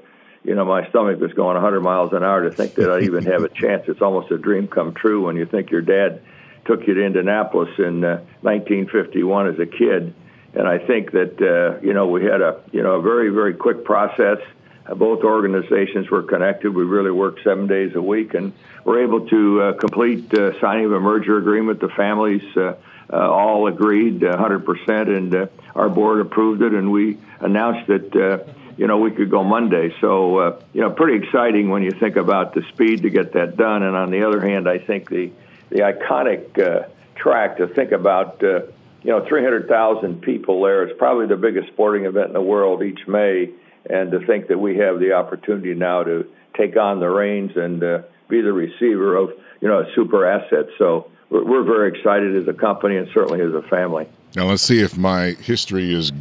you 0.42 0.54
know, 0.54 0.64
my 0.64 0.88
stomach 0.88 1.20
was 1.20 1.32
going 1.34 1.54
100 1.54 1.80
miles 1.80 2.12
an 2.12 2.22
hour 2.22 2.48
to 2.48 2.54
think 2.54 2.74
that 2.74 2.90
I 2.90 3.00
even 3.00 3.24
have 3.24 3.42
a 3.42 3.48
chance. 3.48 3.84
It's 3.88 4.00
almost 4.00 4.30
a 4.30 4.38
dream 4.38 4.68
come 4.68 4.94
true 4.94 5.26
when 5.26 5.36
you 5.36 5.44
think 5.44 5.70
your 5.70 5.82
dad 5.82 6.22
took 6.68 6.86
you 6.86 6.94
to 6.94 7.04
Indianapolis 7.04 7.70
in 7.78 8.04
uh, 8.04 8.20
1951 8.42 9.48
as 9.48 9.58
a 9.58 9.66
kid, 9.66 10.14
and 10.54 10.68
I 10.68 10.78
think 10.78 11.12
that 11.12 11.40
uh, 11.40 11.80
you 11.84 11.94
know 11.94 12.06
we 12.06 12.22
had 12.22 12.40
a 12.40 12.60
you 12.70 12.82
know 12.82 12.96
a 12.96 13.02
very 13.02 13.30
very 13.30 13.54
quick 13.54 13.84
process. 13.84 14.38
Uh, 14.86 14.94
both 14.94 15.24
organizations 15.24 16.08
were 16.10 16.22
connected. 16.22 16.72
We 16.72 16.84
really 16.84 17.10
worked 17.10 17.42
seven 17.42 17.66
days 17.66 17.96
a 17.96 18.02
week, 18.02 18.34
and 18.34 18.52
were 18.84 19.02
able 19.02 19.26
to 19.28 19.62
uh, 19.62 19.72
complete 19.72 20.32
uh, 20.32 20.60
signing 20.60 20.84
of 20.84 20.92
a 20.92 21.00
merger 21.00 21.38
agreement. 21.38 21.80
The 21.80 21.88
families 21.88 22.44
uh, 22.56 22.74
uh, 23.10 23.16
all 23.16 23.66
agreed 23.66 24.20
100%, 24.20 25.16
and 25.16 25.34
uh, 25.34 25.46
our 25.74 25.88
board 25.88 26.20
approved 26.20 26.62
it, 26.62 26.74
and 26.74 26.92
we 26.92 27.18
announced 27.40 27.86
that 27.88 28.14
uh, 28.14 28.52
you 28.76 28.86
know 28.86 28.98
we 28.98 29.10
could 29.10 29.30
go 29.30 29.42
Monday. 29.42 29.94
So 30.00 30.38
uh, 30.38 30.60
you 30.74 30.82
know, 30.82 30.90
pretty 30.90 31.24
exciting 31.24 31.70
when 31.70 31.82
you 31.82 31.92
think 31.92 32.16
about 32.16 32.54
the 32.54 32.62
speed 32.72 33.02
to 33.02 33.10
get 33.10 33.32
that 33.32 33.56
done. 33.56 33.82
And 33.82 33.96
on 33.96 34.10
the 34.10 34.26
other 34.26 34.40
hand, 34.46 34.68
I 34.68 34.78
think 34.78 35.08
the 35.08 35.32
the 35.70 35.80
iconic 35.80 36.58
uh, 36.58 36.88
track 37.16 37.58
to 37.58 37.68
think 37.68 37.92
about. 37.92 38.42
Uh, 38.42 38.60
you 39.04 39.12
know, 39.12 39.24
300,000 39.28 40.20
people 40.22 40.60
there. 40.62 40.82
It's 40.82 40.98
probably 40.98 41.26
the 41.26 41.36
biggest 41.36 41.68
sporting 41.68 42.04
event 42.04 42.26
in 42.26 42.32
the 42.32 42.42
world 42.42 42.82
each 42.82 43.06
May 43.06 43.48
and 43.88 44.10
to 44.10 44.24
think 44.26 44.48
that 44.48 44.58
we 44.58 44.76
have 44.78 44.98
the 45.00 45.12
opportunity 45.12 45.74
now 45.74 46.02
to 46.02 46.26
take 46.56 46.76
on 46.76 47.00
the 47.00 47.08
reins 47.08 47.52
and 47.56 47.82
uh, 47.82 48.02
be 48.28 48.40
the 48.40 48.52
receiver 48.52 49.16
of 49.16 49.30
you 49.60 49.68
know 49.68 49.80
a 49.80 49.94
super 49.94 50.26
asset. 50.26 50.66
So 50.78 51.10
we're, 51.30 51.44
we're 51.44 51.62
very 51.62 51.96
excited 51.96 52.36
as 52.36 52.48
a 52.48 52.52
company 52.52 52.96
and 52.96 53.08
certainly 53.14 53.40
as 53.40 53.54
a 53.54 53.62
family. 53.68 54.08
Now 54.36 54.46
let's 54.46 54.62
see 54.62 54.80
if 54.80 54.96
my 54.96 55.30
history 55.40 55.94
is 55.94 56.12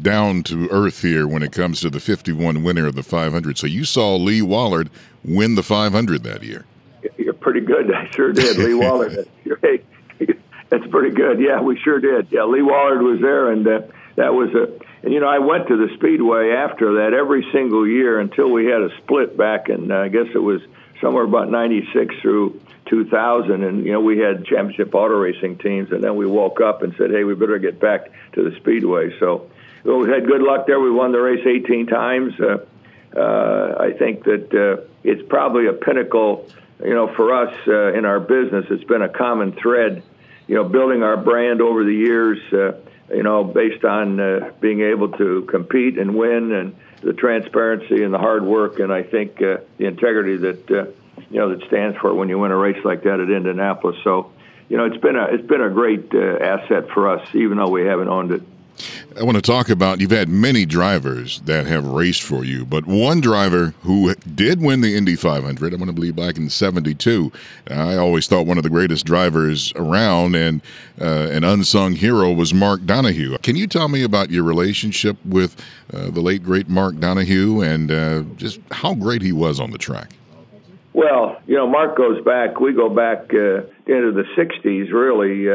down 0.00 0.42
to 0.44 0.68
earth 0.70 1.02
here 1.02 1.26
when 1.26 1.42
it 1.42 1.52
comes 1.52 1.80
to 1.80 1.90
the 1.90 2.00
51 2.00 2.62
winner 2.62 2.86
of 2.86 2.94
the 2.94 3.02
500. 3.02 3.58
So 3.58 3.66
you 3.66 3.84
saw 3.84 4.16
Lee 4.16 4.40
Wallard 4.40 4.88
win 5.24 5.56
the 5.56 5.62
500 5.62 6.22
that 6.22 6.42
year. 6.42 6.64
Pretty 7.40 7.60
good. 7.60 7.92
I 7.94 8.10
sure 8.10 8.32
did. 8.32 8.58
Lee 8.58 8.74
Wallard. 8.74 9.28
That's 10.68 10.86
pretty 10.86 11.14
good. 11.14 11.40
Yeah, 11.40 11.60
we 11.60 11.78
sure 11.78 11.98
did. 11.98 12.28
Yeah, 12.30 12.44
Lee 12.44 12.62
Wallard 12.62 13.02
was 13.02 13.20
there, 13.20 13.50
and 13.50 13.66
uh, 13.66 13.80
that 14.14 14.32
was 14.32 14.54
a 14.54 14.78
and 15.02 15.12
you 15.14 15.20
know, 15.20 15.28
I 15.28 15.38
went 15.38 15.68
to 15.68 15.76
the 15.76 15.94
Speedway 15.94 16.50
after 16.50 16.94
that 16.96 17.14
every 17.14 17.46
single 17.52 17.86
year 17.86 18.20
until 18.20 18.50
we 18.50 18.66
had 18.66 18.82
a 18.82 18.90
split 18.98 19.36
back 19.36 19.68
in, 19.68 19.90
uh, 19.90 19.96
I 19.96 20.08
guess 20.08 20.26
it 20.34 20.38
was 20.38 20.60
somewhere 21.00 21.24
about 21.24 21.50
96 21.50 22.14
through 22.20 22.60
2000. 22.86 23.64
And, 23.64 23.86
you 23.86 23.92
know, 23.92 24.00
we 24.00 24.18
had 24.18 24.44
championship 24.44 24.94
auto 24.94 25.14
racing 25.14 25.56
teams. 25.58 25.90
And 25.90 26.04
then 26.04 26.16
we 26.16 26.26
woke 26.26 26.60
up 26.60 26.82
and 26.82 26.94
said, 26.98 27.10
hey, 27.10 27.24
we 27.24 27.34
better 27.34 27.58
get 27.58 27.80
back 27.80 28.10
to 28.34 28.48
the 28.48 28.54
Speedway. 28.56 29.18
So 29.18 29.50
we 29.84 30.10
had 30.10 30.26
good 30.26 30.42
luck 30.42 30.66
there. 30.66 30.78
We 30.78 30.90
won 30.90 31.12
the 31.12 31.20
race 31.20 31.46
18 31.46 31.86
times. 31.86 32.34
Uh, 32.38 32.66
uh, 33.16 33.76
I 33.80 33.92
think 33.92 34.24
that 34.24 34.52
uh, 34.52 34.84
it's 35.02 35.26
probably 35.28 35.66
a 35.66 35.72
pinnacle, 35.72 36.46
you 36.84 36.94
know, 36.94 37.12
for 37.14 37.34
us 37.34 37.54
uh, 37.66 37.92
in 37.92 38.04
our 38.04 38.20
business. 38.20 38.66
It's 38.70 38.84
been 38.84 39.02
a 39.02 39.08
common 39.08 39.52
thread, 39.52 40.02
you 40.46 40.54
know, 40.54 40.64
building 40.64 41.02
our 41.02 41.16
brand 41.16 41.60
over 41.60 41.84
the 41.84 41.94
years. 41.94 42.38
Uh, 42.52 42.80
you 43.12 43.22
know, 43.22 43.42
based 43.42 43.84
on 43.84 44.20
uh, 44.20 44.52
being 44.60 44.82
able 44.82 45.10
to 45.12 45.42
compete 45.42 45.98
and 45.98 46.14
win 46.14 46.52
and 46.52 46.76
the 47.00 47.12
transparency 47.12 48.04
and 48.04 48.14
the 48.14 48.18
hard 48.18 48.44
work 48.44 48.78
and 48.78 48.92
I 48.92 49.02
think 49.02 49.42
uh, 49.42 49.58
the 49.78 49.86
integrity 49.86 50.36
that 50.36 50.70
uh, 50.70 50.84
you 51.30 51.38
know 51.38 51.54
that 51.54 51.66
stands 51.66 51.96
for 51.98 52.14
when 52.14 52.28
you 52.28 52.38
win 52.38 52.50
a 52.50 52.56
race 52.56 52.82
like 52.84 53.02
that 53.04 53.20
at 53.20 53.30
Indianapolis. 53.30 53.96
So, 54.04 54.32
you 54.68 54.76
know, 54.76 54.84
it's 54.84 54.98
been 54.98 55.16
a 55.16 55.24
it's 55.24 55.46
been 55.46 55.60
a 55.60 55.70
great 55.70 56.14
uh, 56.14 56.38
asset 56.38 56.90
for 56.90 57.08
us, 57.08 57.26
even 57.34 57.58
though 57.58 57.68
we 57.68 57.82
haven't 57.82 58.08
owned 58.08 58.32
it. 58.32 58.42
I 59.18 59.24
want 59.24 59.36
to 59.36 59.42
talk 59.42 59.70
about 59.70 60.00
you've 60.00 60.12
had 60.12 60.28
many 60.28 60.64
drivers 60.64 61.40
that 61.40 61.66
have 61.66 61.84
raced 61.84 62.22
for 62.22 62.44
you, 62.44 62.64
but 62.64 62.86
one 62.86 63.20
driver 63.20 63.74
who 63.82 64.14
did 64.14 64.60
win 64.60 64.82
the 64.82 64.96
Indy 64.96 65.16
500, 65.16 65.74
I 65.74 65.76
want 65.76 65.88
to 65.88 65.92
believe 65.92 66.14
back 66.14 66.36
in 66.36 66.48
72. 66.48 67.32
I 67.68 67.96
always 67.96 68.28
thought 68.28 68.46
one 68.46 68.56
of 68.56 68.62
the 68.62 68.70
greatest 68.70 69.04
drivers 69.04 69.72
around 69.74 70.36
and 70.36 70.62
uh, 71.00 71.28
an 71.30 71.42
unsung 71.42 71.94
hero 71.94 72.32
was 72.32 72.54
Mark 72.54 72.86
Donohue. 72.86 73.36
Can 73.38 73.56
you 73.56 73.66
tell 73.66 73.88
me 73.88 74.04
about 74.04 74.30
your 74.30 74.44
relationship 74.44 75.16
with 75.24 75.56
uh, 75.92 76.10
the 76.10 76.20
late, 76.20 76.44
great 76.44 76.68
Mark 76.68 76.98
Donohue 76.98 77.62
and 77.62 77.90
uh, 77.90 78.22
just 78.36 78.60
how 78.70 78.94
great 78.94 79.22
he 79.22 79.32
was 79.32 79.58
on 79.58 79.72
the 79.72 79.78
track? 79.78 80.12
Well, 80.92 81.40
you 81.46 81.56
know, 81.56 81.68
Mark 81.68 81.96
goes 81.96 82.22
back, 82.24 82.60
we 82.60 82.72
go 82.72 82.88
back 82.88 83.34
uh, 83.34 83.62
into 83.86 84.12
the 84.12 84.24
60s, 84.36 84.92
really. 84.92 85.48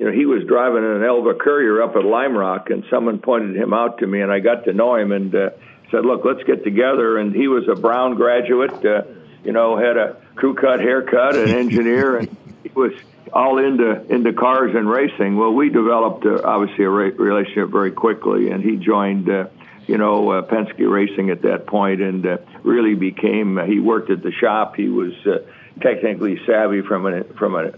You 0.00 0.06
know, 0.06 0.12
he 0.12 0.24
was 0.24 0.44
driving 0.46 0.82
an 0.82 1.04
Elva 1.04 1.34
Courier 1.34 1.82
up 1.82 1.94
at 1.94 2.02
Lime 2.06 2.34
Rock, 2.34 2.70
and 2.70 2.84
someone 2.88 3.18
pointed 3.18 3.54
him 3.54 3.74
out 3.74 3.98
to 3.98 4.06
me, 4.06 4.22
and 4.22 4.32
I 4.32 4.40
got 4.40 4.64
to 4.64 4.72
know 4.72 4.94
him 4.94 5.12
and 5.12 5.34
uh, 5.34 5.50
said, 5.90 6.06
"Look, 6.06 6.24
let's 6.24 6.42
get 6.44 6.64
together." 6.64 7.18
And 7.18 7.34
he 7.34 7.48
was 7.48 7.68
a 7.68 7.74
Brown 7.74 8.14
graduate, 8.14 8.82
uh, 8.82 9.02
you 9.44 9.52
know, 9.52 9.76
had 9.76 9.98
a 9.98 10.16
crew 10.36 10.54
cut 10.54 10.80
haircut, 10.80 11.36
an 11.36 11.50
engineer, 11.50 12.16
and 12.16 12.34
he 12.62 12.70
was 12.70 12.92
all 13.30 13.58
into 13.58 14.02
into 14.10 14.32
cars 14.32 14.74
and 14.74 14.88
racing. 14.88 15.36
Well, 15.36 15.52
we 15.52 15.68
developed 15.68 16.24
uh, 16.24 16.40
obviously 16.44 16.86
a 16.86 16.88
ra- 16.88 17.10
relationship 17.14 17.68
very 17.68 17.92
quickly, 17.92 18.48
and 18.48 18.64
he 18.64 18.76
joined. 18.76 19.28
Uh, 19.28 19.48
you 19.86 19.98
know, 19.98 20.30
uh, 20.30 20.42
Penske 20.42 20.88
Racing 20.88 21.30
at 21.30 21.42
that 21.42 21.66
point, 21.66 22.00
and 22.00 22.24
uh, 22.24 22.38
really 22.62 22.94
became. 22.94 23.58
Uh, 23.58 23.64
he 23.64 23.80
worked 23.80 24.08
at 24.08 24.22
the 24.22 24.30
shop. 24.30 24.76
He 24.76 24.88
was 24.88 25.12
uh, 25.26 25.40
technically 25.82 26.40
savvy 26.46 26.80
from 26.80 27.06
a 27.06 27.24
from 27.24 27.56
a 27.56 27.72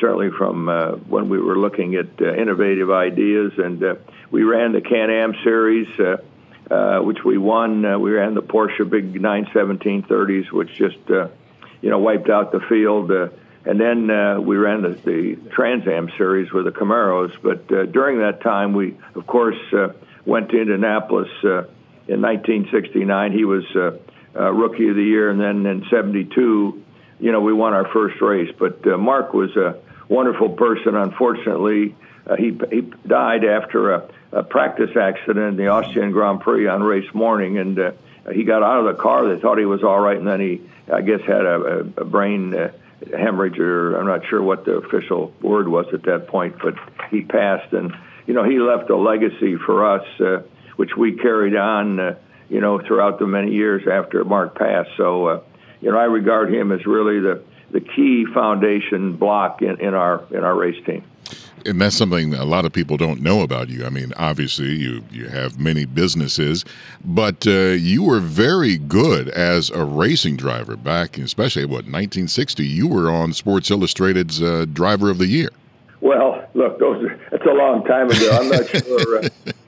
certainly 0.00 0.30
from 0.30 0.68
uh, 0.68 0.92
when 0.92 1.28
we 1.28 1.38
were 1.38 1.58
looking 1.58 1.94
at 1.94 2.20
uh, 2.20 2.34
innovative 2.34 2.90
ideas, 2.90 3.52
and 3.58 3.82
uh, 3.82 3.94
we 4.30 4.42
ran 4.42 4.72
the 4.72 4.80
Can-Am 4.80 5.34
series, 5.44 5.88
uh, 5.98 6.16
uh, 6.72 7.00
which 7.00 7.24
we 7.24 7.38
won. 7.38 7.84
Uh, 7.84 7.98
we 7.98 8.10
ran 8.10 8.34
the 8.34 8.42
Porsche 8.42 8.88
Big 8.88 9.14
91730s, 9.14 10.50
which 10.50 10.74
just 10.74 10.98
uh, 11.10 11.28
you 11.80 11.90
know 11.90 11.98
wiped 11.98 12.28
out 12.28 12.52
the 12.52 12.60
field. 12.60 13.10
Uh, 13.10 13.28
and 13.64 13.80
then 13.80 14.10
uh, 14.10 14.40
we 14.40 14.56
ran 14.56 14.82
the, 14.82 14.90
the 15.04 15.50
Trans 15.50 15.86
Am 15.88 16.08
series 16.16 16.52
with 16.52 16.66
the 16.66 16.70
Camaros. 16.70 17.32
But 17.42 17.70
uh, 17.72 17.86
during 17.86 18.20
that 18.20 18.40
time, 18.40 18.72
we 18.74 18.96
of 19.14 19.26
course 19.26 19.58
uh, 19.72 19.88
went 20.24 20.50
to 20.50 20.60
Indianapolis 20.60 21.28
uh, 21.42 21.64
in 22.06 22.22
1969. 22.22 23.32
He 23.32 23.44
was 23.44 23.64
uh, 23.74 23.98
uh, 24.38 24.52
Rookie 24.52 24.88
of 24.88 24.96
the 24.96 25.02
Year, 25.02 25.30
and 25.30 25.40
then 25.40 25.66
in 25.66 25.84
'72 25.90 26.84
you 27.20 27.32
know, 27.32 27.40
we 27.40 27.52
won 27.52 27.72
our 27.72 27.88
first 27.92 28.20
race. 28.20 28.52
But 28.58 28.86
uh, 28.86 28.96
Mark 28.96 29.32
was 29.32 29.54
a 29.56 29.78
wonderful 30.08 30.50
person. 30.50 30.94
Unfortunately, 30.94 31.96
uh, 32.26 32.36
he 32.36 32.58
he 32.70 32.80
died 33.06 33.44
after 33.44 33.92
a, 33.92 34.08
a 34.32 34.42
practice 34.42 34.96
accident 34.96 35.46
in 35.48 35.56
the 35.56 35.68
Austrian 35.68 36.12
Grand 36.12 36.40
Prix 36.40 36.66
on 36.66 36.82
race 36.82 37.12
morning, 37.14 37.58
and 37.58 37.78
uh, 37.78 37.92
he 38.32 38.44
got 38.44 38.62
out 38.62 38.86
of 38.86 38.96
the 38.96 39.02
car. 39.02 39.32
They 39.34 39.40
thought 39.40 39.58
he 39.58 39.64
was 39.64 39.82
all 39.82 40.00
right, 40.00 40.16
and 40.16 40.26
then 40.26 40.40
he, 40.40 40.62
I 40.92 41.02
guess, 41.02 41.20
had 41.20 41.44
a, 41.44 41.80
a 41.96 42.04
brain. 42.04 42.54
Uh, 42.54 42.72
hemorrhage 43.16 43.58
or 43.58 43.98
I'm 43.98 44.06
not 44.06 44.26
sure 44.26 44.42
what 44.42 44.64
the 44.64 44.76
official 44.76 45.32
word 45.42 45.68
was 45.68 45.86
at 45.92 46.04
that 46.04 46.28
point, 46.28 46.56
but 46.62 46.74
he 47.10 47.22
passed 47.22 47.72
and 47.74 47.94
you 48.26 48.34
know 48.34 48.42
he 48.42 48.58
left 48.58 48.88
a 48.88 48.96
legacy 48.96 49.56
for 49.56 49.86
us 49.86 50.06
uh, 50.20 50.42
which 50.76 50.96
we 50.96 51.16
carried 51.16 51.56
on 51.56 52.00
uh, 52.00 52.14
you 52.48 52.60
know 52.60 52.78
throughout 52.78 53.18
the 53.18 53.26
many 53.26 53.52
years 53.52 53.86
after 53.86 54.24
Mark 54.24 54.56
passed. 54.56 54.90
So 54.96 55.26
uh, 55.26 55.40
you 55.80 55.90
know, 55.90 55.98
I 55.98 56.04
regard 56.04 56.52
him 56.52 56.72
as 56.72 56.86
really 56.86 57.20
the 57.20 57.42
the 57.70 57.80
key 57.80 58.24
foundation 58.32 59.16
block 59.16 59.60
in, 59.62 59.78
in 59.80 59.94
our 59.94 60.24
in 60.30 60.44
our 60.44 60.54
race 60.54 60.82
team. 60.84 61.04
And 61.64 61.80
that's 61.80 61.96
something 61.96 62.32
a 62.32 62.44
lot 62.44 62.64
of 62.64 62.72
people 62.72 62.96
don't 62.96 63.20
know 63.20 63.40
about 63.40 63.70
you. 63.70 63.84
I 63.84 63.90
mean, 63.90 64.12
obviously, 64.16 64.74
you 64.76 65.02
you 65.10 65.26
have 65.28 65.58
many 65.58 65.84
businesses, 65.84 66.64
but 67.04 67.46
uh, 67.46 67.74
you 67.74 68.04
were 68.04 68.20
very 68.20 68.78
good 68.78 69.28
as 69.30 69.70
a 69.70 69.84
racing 69.84 70.36
driver 70.36 70.76
back, 70.76 71.18
especially 71.18 71.64
what 71.64 71.84
1960. 71.84 72.64
You 72.64 72.86
were 72.86 73.10
on 73.10 73.32
Sports 73.32 73.70
Illustrated's 73.70 74.40
uh, 74.40 74.66
Driver 74.72 75.10
of 75.10 75.18
the 75.18 75.26
Year. 75.26 75.50
Well, 76.00 76.46
look, 76.54 76.78
those 76.78 77.02
are, 77.02 77.20
that's 77.32 77.44
a 77.44 77.52
long 77.52 77.82
time 77.84 78.10
ago. 78.10 78.30
I'm 78.32 78.48
not 78.48 78.68
sure 78.68 79.24
uh, 79.24 79.28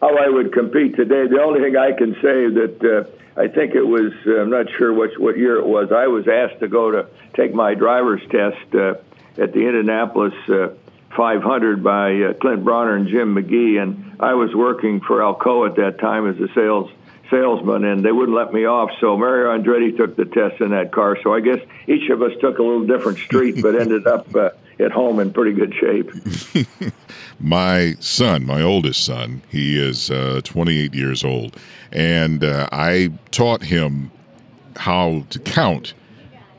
how 0.00 0.16
I 0.16 0.28
would 0.28 0.52
compete 0.52 0.96
today. 0.96 1.26
The 1.26 1.42
only 1.42 1.60
thing 1.60 1.76
I 1.76 1.92
can 1.92 2.14
say 2.14 2.48
that 2.48 2.78
uh, 2.82 3.40
I 3.40 3.48
think 3.48 3.74
it 3.74 3.82
was, 3.82 4.12
uh, 4.26 4.40
I'm 4.40 4.50
not 4.50 4.66
sure 4.76 4.92
what, 4.92 5.18
what 5.18 5.38
year 5.38 5.56
it 5.56 5.66
was. 5.66 5.92
I 5.92 6.06
was 6.08 6.26
asked 6.28 6.60
to 6.60 6.68
go 6.68 6.90
to 6.90 7.06
take 7.34 7.54
my 7.54 7.74
driver's 7.74 8.22
test 8.30 8.74
uh, 8.74 8.94
at 9.40 9.52
the 9.52 9.60
Indianapolis 9.66 10.34
uh, 10.48 10.74
500 11.16 11.82
by 11.82 12.14
uh, 12.14 12.32
Clint 12.34 12.64
Brawner 12.64 12.96
and 12.96 13.08
Jim 13.08 13.34
McGee. 13.34 13.80
And 13.80 14.20
I 14.20 14.34
was 14.34 14.54
working 14.54 15.00
for 15.00 15.20
Alcoa 15.20 15.70
at 15.70 15.76
that 15.76 15.98
time 15.98 16.28
as 16.28 16.38
a 16.40 16.52
sales 16.54 16.90
salesman, 17.30 17.84
and 17.84 18.04
they 18.04 18.12
wouldn't 18.12 18.36
let 18.36 18.52
me 18.52 18.66
off. 18.66 18.90
So 19.00 19.16
Mario 19.16 19.56
Andretti 19.56 19.96
took 19.96 20.16
the 20.16 20.24
test 20.24 20.60
in 20.60 20.70
that 20.70 20.92
car. 20.92 21.16
So 21.22 21.32
I 21.32 21.40
guess 21.40 21.60
each 21.86 22.10
of 22.10 22.22
us 22.22 22.32
took 22.40 22.58
a 22.58 22.62
little 22.62 22.86
different 22.86 23.18
street, 23.18 23.62
but 23.62 23.80
ended 23.80 24.06
up 24.06 24.34
uh, 24.34 24.50
at 24.78 24.90
home 24.90 25.20
in 25.20 25.32
pretty 25.32 25.52
good 25.52 25.74
shape. 25.74 26.10
my 27.40 27.96
son, 28.00 28.44
my 28.44 28.62
oldest 28.62 29.04
son, 29.04 29.42
he 29.48 29.78
is 29.78 30.10
uh, 30.10 30.40
28 30.44 30.94
years 30.94 31.24
old, 31.24 31.56
and 31.92 32.44
uh, 32.44 32.68
I 32.72 33.10
taught 33.30 33.62
him 33.62 34.10
how 34.76 35.24
to 35.30 35.38
count 35.38 35.94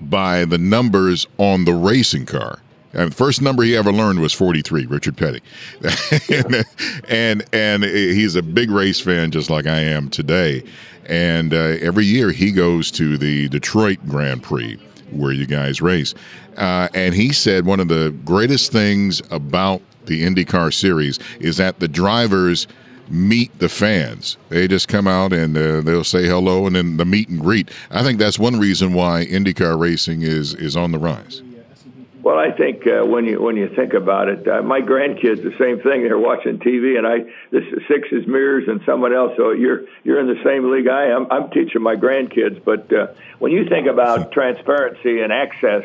by 0.01 0.45
the 0.45 0.57
numbers 0.57 1.27
on 1.37 1.65
the 1.65 1.73
racing 1.73 2.25
car. 2.25 2.59
And 2.93 3.11
the 3.11 3.15
first 3.15 3.41
number 3.41 3.63
he 3.63 3.77
ever 3.77 3.91
learned 3.91 4.19
was 4.19 4.33
43, 4.33 4.85
Richard 4.87 5.15
Petty. 5.15 5.41
and, 6.29 6.65
and, 7.07 7.45
and 7.53 7.83
he's 7.83 8.35
a 8.35 8.41
big 8.41 8.69
race 8.69 8.99
fan 8.99 9.31
just 9.31 9.49
like 9.49 9.65
I 9.65 9.79
am 9.79 10.09
today. 10.09 10.63
And 11.05 11.53
uh, 11.53 11.77
every 11.81 12.05
year 12.05 12.31
he 12.31 12.51
goes 12.51 12.91
to 12.91 13.17
the 13.17 13.47
Detroit 13.49 13.99
Grand 14.07 14.43
Prix 14.43 14.77
where 15.11 15.31
you 15.31 15.45
guys 15.45 15.81
race. 15.81 16.13
Uh, 16.57 16.89
and 16.93 17.13
he 17.13 17.31
said 17.31 17.65
one 17.65 17.79
of 17.79 17.87
the 17.87 18.13
greatest 18.25 18.71
things 18.71 19.21
about 19.31 19.81
the 20.05 20.23
IndyCar 20.23 20.73
series 20.73 21.19
is 21.39 21.57
that 21.57 21.79
the 21.79 21.87
drivers 21.87 22.67
meet 23.09 23.57
the 23.59 23.69
fans. 23.69 24.37
They 24.49 24.67
just 24.67 24.87
come 24.87 25.07
out 25.07 25.33
and 25.33 25.57
uh, 25.57 25.81
they'll 25.81 26.03
say 26.03 26.27
hello 26.27 26.65
and 26.65 26.75
then 26.75 26.97
the 26.97 27.05
meet 27.05 27.29
and 27.29 27.39
greet. 27.39 27.69
I 27.89 28.03
think 28.03 28.19
that's 28.19 28.39
one 28.39 28.59
reason 28.59 28.93
why 28.93 29.25
IndyCar 29.25 29.79
racing 29.79 30.21
is 30.21 30.53
is 30.53 30.75
on 30.75 30.91
the 30.91 30.99
rise. 30.99 31.41
Well, 32.23 32.37
I 32.37 32.51
think 32.51 32.85
uh, 32.85 33.03
when 33.03 33.25
you 33.25 33.41
when 33.41 33.57
you 33.57 33.67
think 33.75 33.93
about 33.93 34.29
it, 34.29 34.47
uh, 34.47 34.61
my 34.61 34.79
grandkids 34.79 35.41
the 35.41 35.55
same 35.57 35.79
thing. 35.81 36.03
They're 36.03 36.19
watching 36.19 36.59
TV, 36.59 36.97
and 36.97 37.07
I 37.07 37.19
this 37.49 37.63
is 37.63 37.81
six 37.87 38.09
is 38.11 38.27
mirrors 38.27 38.67
and 38.67 38.79
someone 38.85 39.11
else. 39.11 39.33
So 39.37 39.51
you're 39.51 39.85
you're 40.03 40.19
in 40.19 40.27
the 40.27 40.41
same 40.43 40.71
league 40.71 40.87
I 40.87 41.07
am. 41.07 41.25
I'm 41.31 41.49
teaching 41.49 41.81
my 41.81 41.95
grandkids. 41.95 42.63
But 42.63 42.93
uh, 42.93 43.07
when 43.39 43.51
you 43.51 43.67
think 43.67 43.87
about 43.87 44.31
transparency 44.37 45.21
and 45.21 45.33
access, 45.33 45.83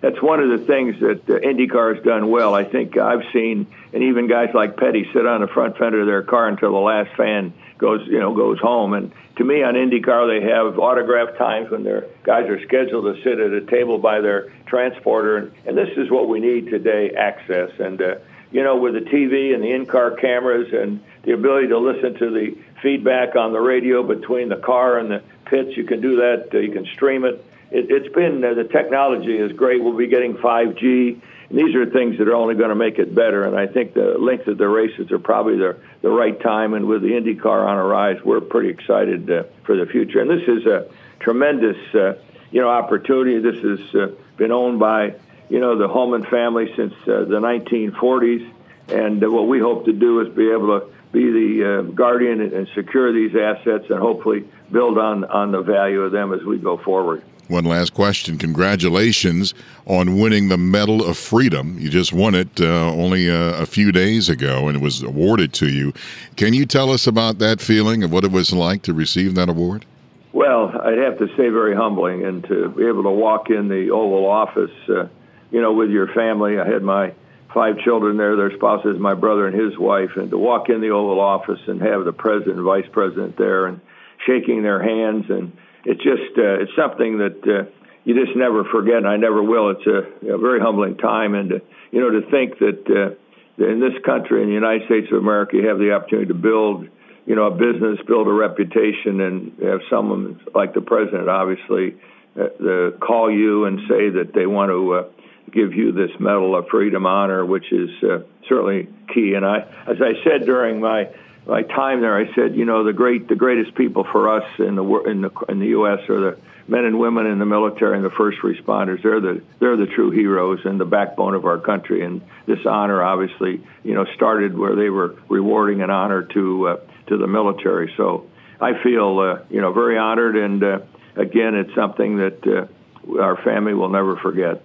that's 0.00 0.20
one 0.22 0.40
of 0.40 0.58
the 0.58 0.64
things 0.64 1.00
that 1.00 1.28
uh, 1.28 1.40
IndyCar 1.40 1.96
has 1.96 2.04
done 2.04 2.30
well. 2.30 2.54
I 2.54 2.64
think 2.64 2.96
I've 2.96 3.24
seen, 3.32 3.66
and 3.92 4.02
even 4.02 4.28
guys 4.28 4.50
like 4.54 4.76
Petty 4.76 5.08
sit 5.12 5.26
on 5.26 5.40
the 5.40 5.48
front 5.48 5.76
fender 5.76 6.00
of 6.00 6.06
their 6.06 6.22
car 6.22 6.48
until 6.48 6.72
the 6.72 6.78
last 6.78 7.16
fan 7.16 7.52
goes 7.78 8.06
you 8.06 8.18
know 8.18 8.34
goes 8.34 8.58
home. 8.58 8.92
And 8.94 9.12
to 9.36 9.44
me 9.44 9.62
on 9.62 9.74
IndyCar 9.74 10.28
they 10.28 10.46
have 10.46 10.78
autograph 10.78 11.36
times 11.38 11.70
when 11.70 11.84
their 11.84 12.06
guys 12.24 12.48
are 12.48 12.62
scheduled 12.64 13.16
to 13.16 13.22
sit 13.22 13.38
at 13.38 13.52
a 13.52 13.62
table 13.62 13.98
by 13.98 14.20
their 14.20 14.52
transporter. 14.66 15.36
And, 15.36 15.52
and 15.66 15.78
this 15.78 15.96
is 15.96 16.10
what 16.10 16.28
we 16.28 16.40
need 16.40 16.66
today 16.66 17.12
access. 17.16 17.70
And 17.78 18.00
uh, 18.00 18.16
you 18.50 18.62
know 18.62 18.76
with 18.76 18.94
the 18.94 19.00
TV 19.00 19.54
and 19.54 19.62
the 19.62 19.72
in-car 19.72 20.12
cameras 20.12 20.72
and 20.72 21.00
the 21.22 21.32
ability 21.32 21.68
to 21.68 21.78
listen 21.78 22.14
to 22.18 22.30
the 22.30 22.56
feedback 22.82 23.36
on 23.36 23.52
the 23.52 23.60
radio 23.60 24.02
between 24.02 24.48
the 24.48 24.56
car 24.56 24.98
and 24.98 25.10
the 25.10 25.22
pits 25.46 25.76
you 25.76 25.84
can 25.84 26.00
do 26.00 26.16
that. 26.16 26.48
Uh, 26.52 26.58
you 26.58 26.72
can 26.72 26.86
stream 26.86 27.24
it, 27.24 27.44
it 27.70 27.90
it's 27.90 28.14
been 28.14 28.44
uh, 28.44 28.54
the 28.54 28.64
technology 28.64 29.36
is 29.36 29.52
great 29.52 29.82
we'll 29.82 29.96
be 29.96 30.06
getting 30.06 30.34
5G 30.34 31.20
and 31.50 31.58
these 31.58 31.74
are 31.74 31.86
things 31.86 32.18
that 32.18 32.28
are 32.28 32.34
only 32.34 32.54
going 32.54 32.68
to 32.68 32.74
make 32.74 32.98
it 32.98 33.14
better. 33.14 33.44
And 33.44 33.56
I 33.56 33.66
think 33.66 33.94
the 33.94 34.18
length 34.18 34.48
of 34.48 34.58
the 34.58 34.68
races 34.68 35.10
are 35.10 35.18
probably 35.18 35.56
the, 35.56 35.78
the 36.02 36.10
right 36.10 36.38
time. 36.40 36.74
And 36.74 36.86
with 36.86 37.02
the 37.02 37.08
IndyCar 37.08 37.66
on 37.66 37.78
a 37.78 37.84
rise, 37.84 38.22
we're 38.22 38.40
pretty 38.40 38.68
excited 38.68 39.30
uh, 39.30 39.44
for 39.64 39.76
the 39.76 39.86
future. 39.86 40.20
And 40.20 40.28
this 40.28 40.46
is 40.46 40.66
a 40.66 40.90
tremendous, 41.20 41.76
uh, 41.94 42.18
you 42.50 42.60
know, 42.60 42.68
opportunity. 42.68 43.38
This 43.38 43.62
has 43.62 43.94
uh, 43.94 44.14
been 44.36 44.52
owned 44.52 44.78
by, 44.78 45.14
you 45.48 45.58
know, 45.58 45.78
the 45.78 45.88
Hulman 45.88 46.24
family 46.26 46.70
since 46.76 46.92
uh, 47.04 47.24
the 47.24 47.40
1940s. 47.40 48.52
And 48.88 49.22
uh, 49.22 49.30
what 49.30 49.48
we 49.48 49.58
hope 49.60 49.84
to 49.86 49.92
do 49.92 50.20
is 50.20 50.34
be 50.34 50.50
able 50.50 50.80
to 50.80 50.86
be 51.12 51.30
the 51.30 51.78
uh, 51.78 51.82
guardian 51.92 52.40
and 52.40 52.68
secure 52.74 53.12
these 53.12 53.34
assets 53.34 53.86
and 53.88 53.98
hopefully 53.98 54.46
build 54.70 54.98
on, 54.98 55.24
on 55.24 55.52
the 55.52 55.62
value 55.62 56.02
of 56.02 56.12
them 56.12 56.32
as 56.32 56.42
we 56.44 56.58
go 56.58 56.76
forward. 56.76 57.22
One 57.48 57.64
last 57.64 57.94
question. 57.94 58.36
Congratulations 58.36 59.54
on 59.86 60.18
winning 60.20 60.48
the 60.48 60.58
Medal 60.58 61.02
of 61.08 61.16
Freedom. 61.16 61.78
You 61.78 61.88
just 61.88 62.12
won 62.12 62.34
it 62.34 62.60
uh, 62.60 62.92
only 62.92 63.28
a, 63.28 63.62
a, 63.62 63.64
few 63.64 63.90
days 63.90 64.28
ago 64.28 64.68
and 64.68 64.76
it 64.76 64.82
was 64.82 65.02
awarded 65.02 65.54
to 65.54 65.68
you. 65.68 65.94
Can 66.36 66.52
you 66.52 66.66
tell 66.66 66.90
us 66.90 67.06
about 67.06 67.38
that 67.38 67.62
feeling 67.62 68.02
of 68.02 68.12
what 68.12 68.24
it 68.24 68.32
was 68.32 68.52
like 68.52 68.82
to 68.82 68.92
receive 68.92 69.34
that 69.36 69.48
award? 69.48 69.86
Well, 70.34 70.78
I'd 70.82 70.98
have 70.98 71.18
to 71.20 71.28
say 71.28 71.48
very 71.48 71.74
humbling 71.74 72.22
and 72.22 72.44
to 72.44 72.68
be 72.68 72.86
able 72.86 73.04
to 73.04 73.10
walk 73.10 73.48
in 73.48 73.68
the 73.68 73.90
Oval 73.90 74.26
Office, 74.26 74.70
uh, 74.90 75.06
you 75.50 75.62
know, 75.62 75.72
with 75.72 75.88
your 75.88 76.08
family. 76.08 76.58
I 76.58 76.68
had 76.68 76.82
my 76.82 77.14
five 77.52 77.78
children 77.84 78.16
there, 78.16 78.36
their 78.36 78.54
spouses, 78.56 78.98
my 78.98 79.14
brother 79.14 79.46
and 79.46 79.58
his 79.58 79.78
wife, 79.78 80.10
and 80.16 80.30
to 80.30 80.38
walk 80.38 80.68
in 80.68 80.80
the 80.80 80.90
Oval 80.90 81.20
Office 81.20 81.60
and 81.66 81.80
have 81.80 82.04
the 82.04 82.12
president 82.12 82.56
and 82.56 82.64
vice 82.64 82.88
president 82.92 83.36
there 83.36 83.66
and 83.66 83.80
shaking 84.26 84.62
their 84.62 84.82
hands 84.82 85.26
and 85.28 85.52
it's 85.84 86.02
just 86.02 86.36
uh, 86.36 86.60
it's 86.60 86.72
something 86.76 87.18
that 87.18 87.40
uh, 87.48 87.70
you 88.04 88.14
just 88.14 88.36
never 88.36 88.64
forget, 88.64 88.96
and 88.96 89.08
I 89.08 89.16
never 89.16 89.42
will. 89.42 89.70
It's 89.70 89.86
a, 89.86 90.34
a 90.34 90.38
very 90.38 90.60
humbling 90.60 90.96
time, 90.96 91.34
and 91.34 91.52
uh, 91.52 91.58
you 91.90 92.00
know 92.00 92.10
to 92.10 92.30
think 92.30 92.58
that 92.58 92.84
uh, 92.90 93.64
in 93.64 93.80
this 93.80 93.96
country, 94.04 94.42
in 94.42 94.48
the 94.48 94.54
United 94.54 94.86
States 94.86 95.08
of 95.10 95.18
America, 95.18 95.56
you 95.56 95.66
have 95.68 95.78
the 95.78 95.92
opportunity 95.92 96.28
to 96.28 96.34
build, 96.34 96.86
you 97.26 97.34
know, 97.34 97.46
a 97.46 97.50
business, 97.50 97.98
build 98.06 98.28
a 98.28 98.32
reputation, 98.32 99.20
and 99.20 99.52
have 99.62 99.80
someone 99.90 100.40
like 100.54 100.74
the 100.74 100.80
president, 100.80 101.28
obviously, 101.28 101.96
uh, 102.36 102.52
the, 102.60 102.98
call 103.00 103.30
you 103.30 103.64
and 103.64 103.80
say 103.88 104.10
that 104.10 104.32
they 104.34 104.46
want 104.46 104.70
to. 104.70 104.92
Uh, 104.92 105.04
give 105.52 105.74
you 105.74 105.92
this 105.92 106.10
medal 106.18 106.56
of 106.56 106.68
freedom 106.68 107.06
honor, 107.06 107.44
which 107.44 107.72
is 107.72 107.90
uh, 108.02 108.20
certainly 108.48 108.88
key. 109.12 109.34
And 109.34 109.44
I, 109.44 109.60
as 109.86 109.96
I 110.00 110.22
said 110.24 110.46
during 110.46 110.80
my 110.80 111.08
my 111.46 111.62
time 111.62 112.02
there, 112.02 112.14
I 112.14 112.32
said, 112.34 112.54
you 112.54 112.66
know, 112.66 112.84
the 112.84 112.92
great, 112.92 113.26
the 113.26 113.34
greatest 113.34 113.74
people 113.74 114.04
for 114.04 114.28
us 114.36 114.46
in 114.58 114.74
the 114.74 114.84
in 115.04 115.22
the 115.22 115.30
in 115.48 115.58
the 115.60 115.68
U.S. 115.68 116.00
are 116.10 116.20
the 116.20 116.38
men 116.68 116.84
and 116.84 116.98
women 116.98 117.24
in 117.26 117.38
the 117.38 117.46
military 117.46 117.96
and 117.96 118.04
the 118.04 118.10
first 118.10 118.38
responders. 118.40 119.02
They're 119.02 119.20
the 119.20 119.42
they're 119.58 119.76
the 119.76 119.86
true 119.86 120.10
heroes 120.10 120.60
and 120.64 120.78
the 120.78 120.84
backbone 120.84 121.34
of 121.34 121.46
our 121.46 121.58
country. 121.58 122.04
And 122.04 122.20
this 122.46 122.58
honor, 122.66 123.02
obviously, 123.02 123.64
you 123.82 123.94
know, 123.94 124.04
started 124.14 124.56
where 124.56 124.76
they 124.76 124.90
were 124.90 125.16
rewarding 125.28 125.80
an 125.80 125.90
honor 125.90 126.22
to 126.22 126.68
uh, 126.68 126.76
to 127.06 127.16
the 127.16 127.26
military. 127.26 127.94
So 127.96 128.26
I 128.60 128.82
feel, 128.82 129.18
uh, 129.18 129.44
you 129.48 129.62
know, 129.62 129.72
very 129.72 129.96
honored. 129.96 130.36
And 130.36 130.62
uh, 130.62 130.78
again, 131.16 131.54
it's 131.54 131.74
something 131.74 132.18
that 132.18 132.46
uh, 132.46 133.20
our 133.20 133.36
family 133.42 133.72
will 133.72 133.88
never 133.88 134.16
forget. 134.16 134.62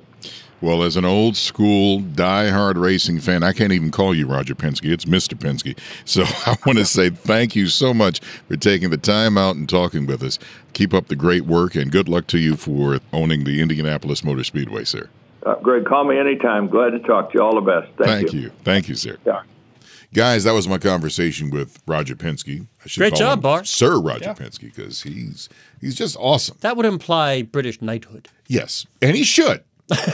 Well, 0.63 0.83
as 0.83 0.95
an 0.95 1.03
old 1.03 1.35
school 1.35 1.99
die-hard 1.99 2.77
racing 2.77 3.19
fan, 3.19 3.43
I 3.43 3.51
can't 3.51 3.73
even 3.73 3.91
call 3.91 4.15
you 4.15 4.27
Roger 4.27 4.55
Penske. 4.55 4.89
It's 4.89 5.03
Mr. 5.03 5.37
Penske. 5.37 5.77
So 6.05 6.23
I 6.49 6.55
want 6.65 6.79
to 6.79 6.85
say 6.85 7.09
thank 7.09 7.53
you 7.53 7.67
so 7.67 7.93
much 7.93 8.21
for 8.47 8.55
taking 8.55 8.89
the 8.89 8.95
time 8.95 9.37
out 9.37 9.57
and 9.57 9.67
talking 9.67 10.05
with 10.05 10.23
us. 10.23 10.39
Keep 10.71 10.93
up 10.93 11.09
the 11.09 11.17
great 11.17 11.41
work, 11.41 11.75
and 11.75 11.91
good 11.91 12.07
luck 12.07 12.27
to 12.27 12.37
you 12.37 12.55
for 12.55 13.01
owning 13.11 13.43
the 13.43 13.61
Indianapolis 13.61 14.23
Motor 14.23 14.45
Speedway, 14.45 14.85
sir. 14.85 15.09
Uh, 15.45 15.55
Greg, 15.55 15.83
call 15.83 16.05
me 16.05 16.17
anytime. 16.17 16.69
Glad 16.69 16.91
to 16.91 16.99
talk 16.99 17.33
to 17.33 17.39
you. 17.39 17.43
All 17.43 17.55
the 17.55 17.59
best. 17.59 17.91
Thank, 17.97 18.07
thank 18.07 18.33
you. 18.33 18.39
you. 18.39 18.51
Thank 18.63 18.87
you, 18.87 18.95
sir. 18.95 19.17
Yeah. 19.25 19.41
Guys, 20.13 20.45
that 20.45 20.53
was 20.53 20.69
my 20.69 20.77
conversation 20.77 21.49
with 21.49 21.77
Roger 21.85 22.15
Penske. 22.15 22.65
Great 22.95 23.15
job, 23.15 23.41
Barr. 23.41 23.65
Sir 23.65 23.99
Roger 23.99 24.27
yeah. 24.27 24.33
Penske, 24.33 24.61
because 24.61 25.01
he's 25.01 25.49
he's 25.81 25.95
just 25.95 26.15
awesome. 26.17 26.55
That 26.61 26.77
would 26.77 26.85
imply 26.85 27.41
British 27.41 27.81
knighthood. 27.81 28.29
Yes, 28.47 28.85
and 29.01 29.17
he 29.17 29.25
should 29.25 29.61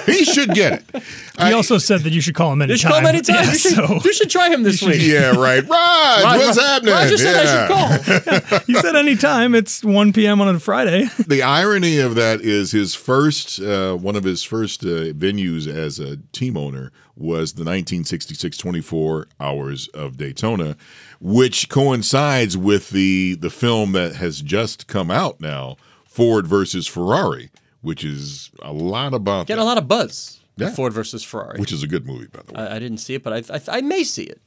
he 0.06 0.26
should 0.26 0.54
get 0.56 0.74
it. 0.74 1.04
He 1.04 1.04
I, 1.38 1.52
also 1.54 1.78
said 1.78 2.02
that 2.02 2.12
you 2.12 2.22
should 2.22 2.34
call 2.34 2.52
him 2.52 2.62
anytime. 2.62 2.74
You 2.74 2.78
should 2.78 2.90
call 2.90 3.00
him 3.00 3.06
anytime. 3.06 3.36
Yeah, 3.36 3.52
you, 3.52 3.58
should, 3.58 3.74
so. 3.76 4.00
you 4.04 4.14
should 4.14 4.30
try 4.30 4.50
him 4.50 4.64
this 4.64 4.82
week. 4.82 5.02
Yeah, 5.02 5.36
right. 5.36 5.64
Rod, 5.68 6.24
Rod 6.24 6.38
what's 6.38 6.58
Rod, 6.58 6.66
happening? 6.66 6.94
Roger 6.94 7.18
said 7.18 7.44
yeah. 7.44 7.68
I 7.70 8.28
should 8.28 8.50
call. 8.50 8.60
he 8.68 8.74
said 8.74 8.96
anytime. 8.96 9.54
It's 9.54 9.84
1 9.84 10.14
p.m. 10.14 10.42
on 10.42 10.54
a 10.54 10.60
Friday. 10.60 11.08
The 11.28 11.44
irony 11.44 12.00
of 12.00 12.16
that 12.16 12.42
is 12.42 12.72
his 12.72 12.96
first, 12.96 13.62
uh, 13.62 13.96
one 13.96 14.16
of 14.16 14.24
his 14.24 14.44
first 14.44 14.84
uh, 14.84 15.14
venues 15.14 15.68
as 15.68 16.00
a 16.00 16.18
team 16.32 16.58
owner 16.58 16.92
was 17.16 17.54
the 17.54 17.62
1966 17.62 18.58
24 18.58 19.28
Hours 19.40 19.88
of 19.90 20.18
Daytona, 20.18 20.78
which 21.20 21.70
coincides 21.70 22.58
with 22.58 22.90
the 22.90 23.36
the 23.36 23.50
film 23.50 23.92
that 23.92 24.16
has 24.16 24.42
just 24.42 24.88
come 24.88 25.12
out 25.12 25.40
now, 25.40 25.76
Ford 26.06 26.48
versus 26.48 26.88
Ferrari 26.88 27.52
which 27.82 28.04
is 28.04 28.52
a 28.62 28.74
lot 28.74 29.14
about 29.14 29.48
get 29.48 29.56
that. 29.56 29.62
a 29.62 29.66
lot 29.66 29.78
of 29.78 29.88
buzz. 29.88 30.40
Yeah. 30.58 30.72
Ford 30.72 30.92
versus 30.92 31.24
Ferrari, 31.24 31.60
which 31.60 31.72
is 31.72 31.84
a 31.84 31.88
good 31.88 32.06
movie, 32.06 32.28
by 32.28 32.42
the 32.46 32.54
way. 32.54 32.62
I, 32.62 32.76
I 32.76 32.80
didn't 32.80 32.98
see 32.98 33.16
it, 33.16 33.24
but 33.24 33.32
I, 33.32 33.56
I, 33.56 33.78
I 33.78 33.82
may 33.82 34.04
see 34.04 34.24
it. 34.24 34.42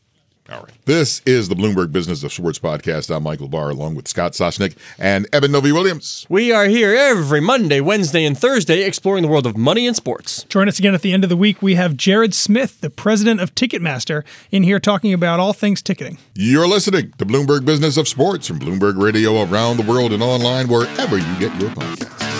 All 0.50 0.58
right. 0.58 0.72
This 0.86 1.22
is 1.24 1.48
the 1.48 1.54
Bloomberg 1.54 1.92
Business 1.92 2.24
of 2.24 2.32
Sports 2.32 2.58
podcast. 2.58 3.14
I'm 3.14 3.22
Michael 3.22 3.48
Barr, 3.48 3.70
along 3.70 3.94
with 3.94 4.08
Scott 4.08 4.32
Soshnick 4.32 4.76
and 4.98 5.26
Eben 5.32 5.52
Novy-Williams. 5.52 6.26
We 6.28 6.50
are 6.52 6.64
here 6.66 6.94
every 6.94 7.40
Monday, 7.40 7.80
Wednesday, 7.80 8.24
and 8.24 8.36
Thursday 8.36 8.82
exploring 8.82 9.22
the 9.22 9.28
world 9.28 9.46
of 9.46 9.56
money 9.56 9.86
and 9.86 9.94
sports. 9.94 10.42
Join 10.44 10.68
us 10.68 10.80
again 10.80 10.94
at 10.94 11.02
the 11.02 11.12
end 11.12 11.22
of 11.22 11.30
the 11.30 11.36
week. 11.36 11.62
We 11.62 11.76
have 11.76 11.96
Jared 11.96 12.34
Smith, 12.34 12.80
the 12.80 12.90
president 12.90 13.40
of 13.40 13.54
Ticketmaster, 13.54 14.24
in 14.50 14.64
here 14.64 14.80
talking 14.80 15.14
about 15.14 15.38
all 15.38 15.52
things 15.52 15.80
ticketing. 15.80 16.18
You're 16.34 16.68
listening 16.68 17.12
to 17.18 17.24
Bloomberg 17.24 17.64
Business 17.64 17.96
of 17.96 18.08
Sports 18.08 18.48
from 18.48 18.58
Bloomberg 18.58 19.00
Radio 19.00 19.44
around 19.44 19.76
the 19.76 19.84
world 19.90 20.12
and 20.12 20.24
online 20.24 20.66
wherever 20.66 21.16
you 21.16 21.38
get 21.38 21.58
your 21.60 21.70
podcasts. 21.70 22.31